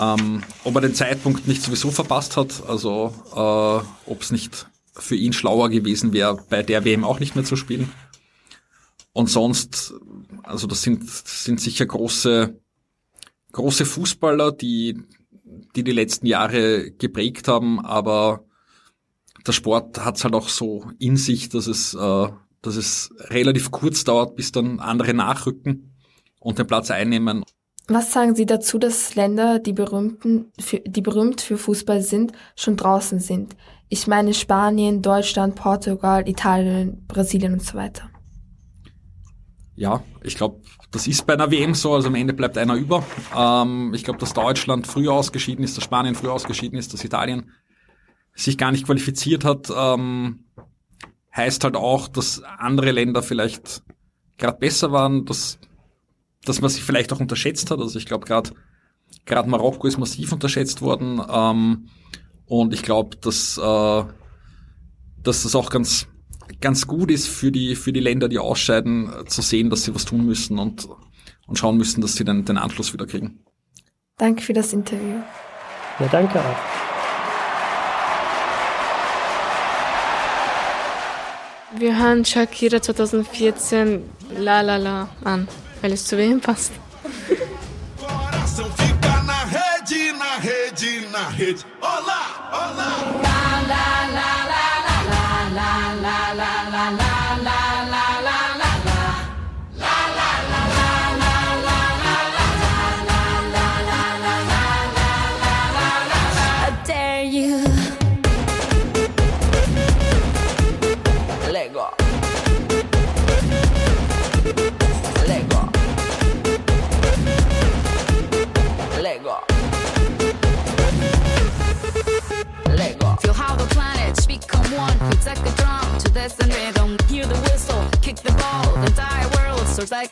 ähm, 0.00 0.42
ob 0.64 0.74
er 0.74 0.80
den 0.80 0.94
Zeitpunkt 0.94 1.46
nicht 1.46 1.62
sowieso 1.62 1.92
verpasst 1.92 2.36
hat, 2.36 2.64
also 2.66 3.14
äh, 3.32 4.10
ob 4.10 4.22
es 4.22 4.32
nicht 4.32 4.66
für 4.92 5.14
ihn 5.14 5.32
schlauer 5.32 5.70
gewesen 5.70 6.12
wäre, 6.12 6.42
bei 6.50 6.64
der 6.64 6.84
WM 6.84 7.04
auch 7.04 7.20
nicht 7.20 7.36
mehr 7.36 7.44
zu 7.44 7.54
spielen. 7.54 7.92
Und 9.12 9.30
sonst, 9.30 9.94
also 10.42 10.66
das 10.66 10.82
sind, 10.82 11.08
sind 11.08 11.60
sicher 11.60 11.86
große, 11.86 12.58
große 13.52 13.84
Fußballer, 13.84 14.50
die, 14.50 15.00
die 15.76 15.84
die 15.84 15.92
letzten 15.92 16.26
Jahre 16.26 16.90
geprägt 16.90 17.46
haben, 17.46 17.78
aber 17.84 18.45
der 19.46 19.52
Sport 19.52 20.04
hat 20.04 20.16
es 20.16 20.24
halt 20.24 20.34
auch 20.34 20.48
so 20.48 20.90
in 20.98 21.16
sich, 21.16 21.48
dass 21.48 21.66
es, 21.66 21.94
äh, 21.94 22.28
dass 22.62 22.76
es 22.76 23.10
relativ 23.18 23.70
kurz 23.70 24.04
dauert, 24.04 24.36
bis 24.36 24.52
dann 24.52 24.80
andere 24.80 25.14
nachrücken. 25.14 25.92
und 26.38 26.60
den 26.60 26.66
Platz 26.68 26.92
einnehmen. 26.92 27.42
Was 27.88 28.12
sagen 28.12 28.36
Sie 28.36 28.46
dazu, 28.46 28.78
dass 28.78 29.16
Länder, 29.16 29.58
die, 29.58 29.72
berühmten, 29.72 30.52
für, 30.60 30.78
die 30.80 31.02
berühmt 31.02 31.40
für 31.40 31.58
Fußball 31.58 32.02
sind, 32.02 32.32
schon 32.54 32.76
draußen 32.76 33.18
sind? 33.18 33.56
Ich 33.88 34.06
meine 34.06 34.32
Spanien, 34.34 35.02
Deutschland, 35.02 35.54
Portugal, 35.56 36.28
Italien, 36.28 37.04
Brasilien 37.08 37.52
und 37.52 37.62
so 37.62 37.74
weiter. 37.74 38.10
Ja, 39.76 40.02
ich 40.22 40.36
glaube, 40.36 40.60
das 40.90 41.06
ist 41.06 41.26
bei 41.26 41.34
einer 41.34 41.50
WM 41.50 41.74
so, 41.74 41.94
also 41.94 42.08
am 42.08 42.14
Ende 42.14 42.32
bleibt 42.32 42.58
einer 42.58 42.74
über. 42.74 43.04
Ähm, 43.36 43.92
ich 43.94 44.04
glaube, 44.04 44.18
dass 44.18 44.32
Deutschland 44.32 44.86
früher 44.86 45.12
ausgeschieden 45.12 45.64
ist, 45.64 45.76
dass 45.76 45.84
Spanien 45.84 46.14
früher 46.14 46.32
ausgeschieden 46.32 46.78
ist, 46.78 46.92
dass 46.92 47.04
Italien 47.04 47.50
sich 48.36 48.58
gar 48.58 48.70
nicht 48.70 48.86
qualifiziert 48.86 49.44
hat, 49.44 49.72
ähm, 49.74 50.44
heißt 51.34 51.64
halt 51.64 51.76
auch, 51.76 52.08
dass 52.08 52.42
andere 52.42 52.92
Länder 52.92 53.22
vielleicht 53.22 53.82
gerade 54.38 54.58
besser 54.58 54.92
waren, 54.92 55.24
dass, 55.24 55.58
dass 56.44 56.60
man 56.60 56.70
sich 56.70 56.82
vielleicht 56.82 57.12
auch 57.12 57.20
unterschätzt 57.20 57.70
hat. 57.70 57.80
Also 57.80 57.98
ich 57.98 58.06
glaube, 58.06 58.26
gerade 58.26 58.52
gerade 59.24 59.48
Marokko 59.48 59.86
ist 59.86 59.98
massiv 59.98 60.32
unterschätzt 60.32 60.82
worden. 60.82 61.20
Ähm, 61.28 61.88
und 62.46 62.72
ich 62.72 62.82
glaube, 62.82 63.16
dass, 63.16 63.58
äh, 63.58 64.04
dass 65.22 65.42
das 65.42 65.54
auch 65.54 65.70
ganz, 65.70 66.06
ganz 66.60 66.86
gut 66.86 67.10
ist 67.10 67.28
für 67.28 67.50
die, 67.50 67.74
für 67.74 67.92
die 67.92 68.00
Länder, 68.00 68.28
die 68.28 68.38
ausscheiden, 68.38 69.10
zu 69.26 69.42
sehen, 69.42 69.70
dass 69.70 69.84
sie 69.84 69.94
was 69.94 70.04
tun 70.04 70.24
müssen 70.24 70.58
und, 70.58 70.88
und 71.46 71.58
schauen 71.58 71.76
müssen, 71.76 72.00
dass 72.00 72.14
sie 72.14 72.24
den, 72.24 72.44
den 72.44 72.58
Anschluss 72.58 72.92
wieder 72.92 73.06
kriegen. 73.06 73.40
Danke 74.16 74.42
für 74.42 74.52
das 74.52 74.72
Interview. 74.72 75.20
Ja, 75.98 76.08
danke 76.08 76.40
auch. 76.40 76.85
Wir 81.78 81.98
hören 81.98 82.24
Shakira 82.24 82.80
2014 82.80 84.02
La 84.38 84.62
La 84.62 84.78
La 84.78 85.08
an, 85.24 85.46
weil 85.82 85.92
es 85.92 86.06
zu 86.06 86.16
wem 86.16 86.40
passt. 86.40 86.72
Coração 87.98 88.64
fica 88.76 89.22
na 89.22 89.44
rede, 89.44 90.12
na 90.18 90.36
rede, 90.38 91.06
na 91.12 91.28
rede. 91.28 91.64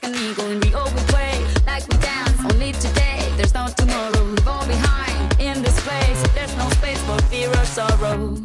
Like 0.03 0.13
an 0.13 0.15
eagle. 0.17 0.49
We 0.61 0.75
all 0.75 0.91
we 0.91 1.01
play 1.13 1.45
like 1.67 1.87
we 1.89 1.97
dance. 1.99 2.41
Only 2.53 2.73
today, 2.73 3.21
there's 3.37 3.55
no 3.55 3.69
tomorrow. 3.77 4.31
We 4.31 4.37
fall 4.39 4.67
behind 4.67 5.41
in 5.41 5.63
this 5.63 5.79
place. 5.87 6.21
There's 6.35 6.57
no 6.57 6.69
space 6.71 7.01
for 7.03 7.19
fear 7.31 7.51
or 7.51 7.65
sorrow. 7.65 8.37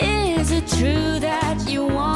Is 0.00 0.50
it 0.50 0.66
true 0.68 1.18
that 1.20 1.68
you 1.68 1.86
want 1.86 2.09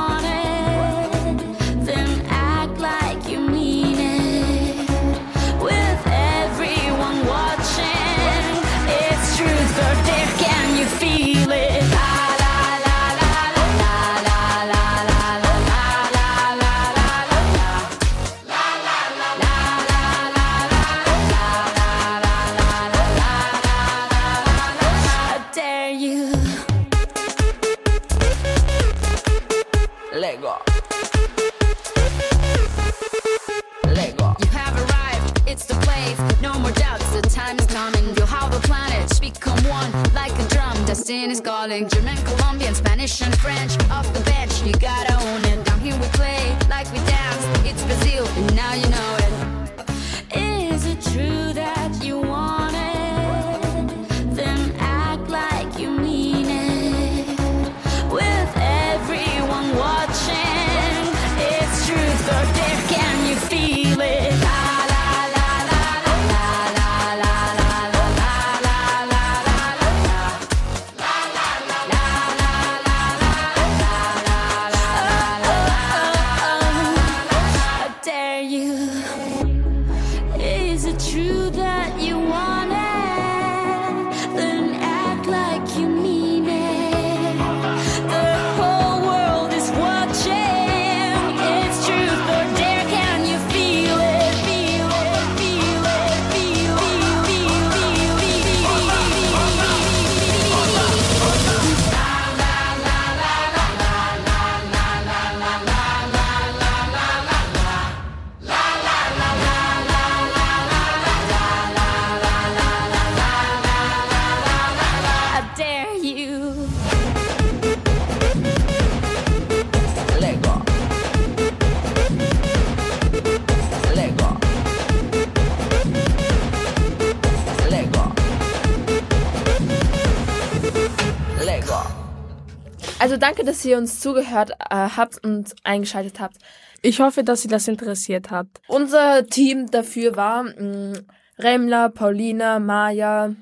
Also 133.14 133.27
danke, 133.27 133.44
dass 133.44 133.64
ihr 133.64 133.79
uns 133.79 134.00
zugehört 134.00 134.50
äh, 134.50 134.74
habt 134.74 135.22
und 135.24 135.55
eingeschaltet 135.62 136.18
habt. 136.18 136.38
Ich 136.83 136.98
hoffe, 136.98 137.22
dass 137.22 137.42
Sie 137.42 137.48
das 137.48 137.68
interessiert 137.68 138.33
hat. 138.33 138.48
Unser 138.66 139.24
Team 139.29 139.70
dafür 139.70 140.16
war 140.16 140.42
mh, 140.42 140.98
Remla, 141.38 141.90
Paulina, 141.90 142.59
Maja, 142.59 143.33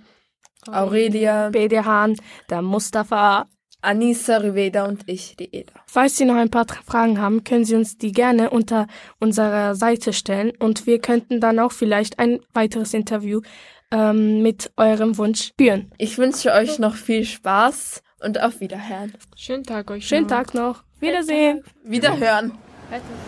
Aurelia, 0.66 1.48
BD 1.48 1.80
Hahn, 1.80 2.16
der 2.50 2.60
Mustafa. 2.60 3.46
Anissa, 3.80 4.36
Riveda 4.36 4.84
und 4.84 5.04
ich, 5.06 5.36
die 5.36 5.48
Eda. 5.50 5.72
Falls 5.86 6.18
Sie 6.18 6.26
noch 6.26 6.36
ein 6.36 6.50
paar 6.50 6.66
Fragen 6.86 7.18
haben, 7.18 7.42
können 7.42 7.64
Sie 7.64 7.74
uns 7.74 7.96
die 7.96 8.12
gerne 8.12 8.50
unter 8.50 8.88
unserer 9.20 9.74
Seite 9.74 10.12
stellen 10.12 10.52
und 10.58 10.86
wir 10.86 10.98
könnten 10.98 11.40
dann 11.40 11.58
auch 11.58 11.72
vielleicht 11.72 12.18
ein 12.18 12.40
weiteres 12.52 12.92
Interview 12.92 13.40
ähm, 13.90 14.42
mit 14.42 14.70
eurem 14.76 15.16
Wunsch 15.16 15.52
führen. 15.58 15.90
Ich 15.96 16.18
wünsche 16.18 16.52
euch 16.52 16.78
noch 16.78 16.94
viel 16.94 17.24
Spaß 17.24 18.02
und 18.22 18.40
auf 18.40 18.60
Wiederhören. 18.60 19.14
Schönen 19.36 19.64
Tag 19.64 19.90
euch. 19.90 20.06
Schönen 20.06 20.22
noch. 20.22 20.30
Tag 20.30 20.54
noch. 20.54 20.82
Wiedersehen. 21.00 21.62
Wiederhören. 21.84 22.52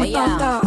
Hey, 0.04 0.12
yo, 0.12 0.20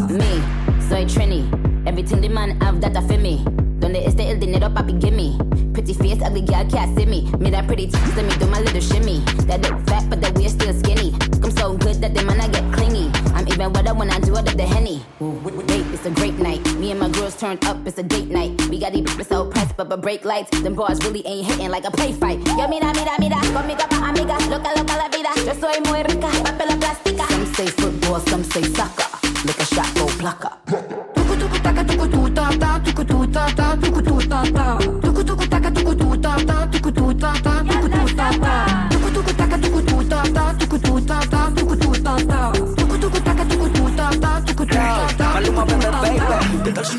me, 0.09 0.43
soy 0.89 1.05
Trini. 1.05 1.43
Everything 1.87 2.21
the 2.21 2.29
man 2.29 2.61
have 2.61 2.81
that 2.81 2.95
for 3.09 3.19
me. 3.19 3.45
Donde 3.85 4.07
este 4.07 4.31
el 4.31 4.41
dinero, 4.41 4.73
papi, 4.73 4.95
gimme. 4.99 5.37
Pretty 5.75 5.93
face, 5.93 6.23
ugly 6.25 6.41
girl 6.41 6.65
can't 6.71 6.97
see 6.97 7.05
me. 7.05 7.31
Me 7.39 7.51
that 7.51 7.67
pretty 7.67 7.87
teeth, 7.87 8.17
let 8.17 8.25
me 8.25 8.35
do 8.39 8.47
my 8.47 8.59
little 8.59 8.81
shimmy. 8.81 9.21
That 9.45 9.61
look 9.61 9.79
fat, 9.87 10.09
but 10.09 10.23
the 10.23 10.33
waist 10.41 10.59
still 10.59 10.73
skinny. 10.73 11.13
I'm 11.43 11.51
so 11.51 11.77
good 11.77 12.01
that 12.01 12.15
the 12.15 12.25
man 12.25 12.41
I 12.41 12.49
get 12.49 12.65
clingy. 12.73 13.11
I'm 13.35 13.47
even 13.47 13.75
wetter 13.75 13.93
when 13.93 14.09
I 14.11 14.21
do 14.21 14.33
it 14.37 14.49
up 14.49 14.57
the 14.57 14.63
henny. 14.65 15.05
Wait, 15.21 15.85
it's 15.93 16.07
a 16.07 16.11
great 16.13 16.39
night. 16.39 16.65
Me 16.77 16.93
and 16.93 17.01
my 17.01 17.11
girls 17.11 17.37
turned 17.37 17.63
up, 17.67 17.77
it's 17.87 17.99
a 17.99 18.03
date 18.03 18.31
night. 18.31 18.57
We 18.71 18.79
got 18.81 18.95
these 18.95 19.05
bitches 19.05 19.29
so 19.29 19.51
pressed, 19.51 19.77
but 19.77 19.91
but 19.91 20.01
break 20.01 20.25
lights. 20.25 20.49
Them 20.63 20.75
bars 20.75 20.99
really 21.05 21.21
ain't 21.27 21.47
hitting 21.47 21.69
like 21.69 21.85
a 21.85 21.91
play 21.91 22.15
fight. 22.15 22.39
Yo, 22.57 22.67
mira, 22.67 22.91
mira, 22.95 23.13
mira, 23.19 23.37
conmigo 23.53 23.85
pa' 23.91 24.09
amiga. 24.09 24.39
Loca, 24.49 24.73
loca 24.81 24.97
la 24.97 25.09
vida. 25.13 25.29
Yo 25.45 25.53
soy 25.61 25.79
muy 25.85 26.03
rica, 26.05 26.31
papel 26.43 26.73
plástica. 26.81 27.29
Some 27.29 27.53
say 27.53 27.67
football, 27.67 28.21
some 28.21 28.45
say 28.45 28.63
soccer. 28.63 28.94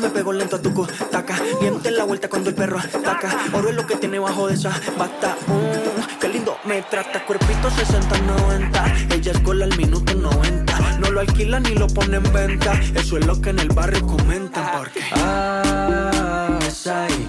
Me 0.06 0.12
pego 0.12 0.32
lento 0.32 0.56
a 0.56 0.62
tu 0.62 0.86
taca? 1.10 1.36
Diente 1.60 1.88
en 1.88 1.96
la 1.96 2.04
vuelta 2.04 2.28
cuando 2.28 2.50
el 2.50 2.54
perro 2.54 2.78
ataca. 2.78 3.36
Oro 3.52 3.70
es 3.70 3.74
lo 3.74 3.86
que 3.86 3.96
tiene 3.96 4.18
bajo 4.18 4.46
de 4.46 4.54
esa 4.54 4.70
bata. 4.96 5.36
Mm, 5.46 6.18
qué 6.20 6.28
lindo 6.28 6.58
me 6.64 6.82
trata. 6.82 7.24
Cuerpito 7.24 7.68
60-90. 7.70 9.14
Ella 9.14 9.32
es 9.32 9.42
gol 9.42 9.62
al 9.62 9.76
minuto 9.76 10.14
90. 10.14 10.98
No 10.98 11.10
lo 11.10 11.20
alquila 11.20 11.58
ni 11.60 11.74
lo 11.74 11.88
pone 11.88 12.18
en 12.18 12.32
venta. 12.32 12.80
Eso 12.94 13.18
es 13.18 13.26
lo 13.26 13.40
que 13.40 13.50
en 13.50 13.58
el 13.58 13.68
barrio 13.68 14.06
comentan. 14.06 14.70
Porque. 14.78 15.00
Ah, 15.12 16.58
esa 16.66 17.04
ahí, 17.04 17.28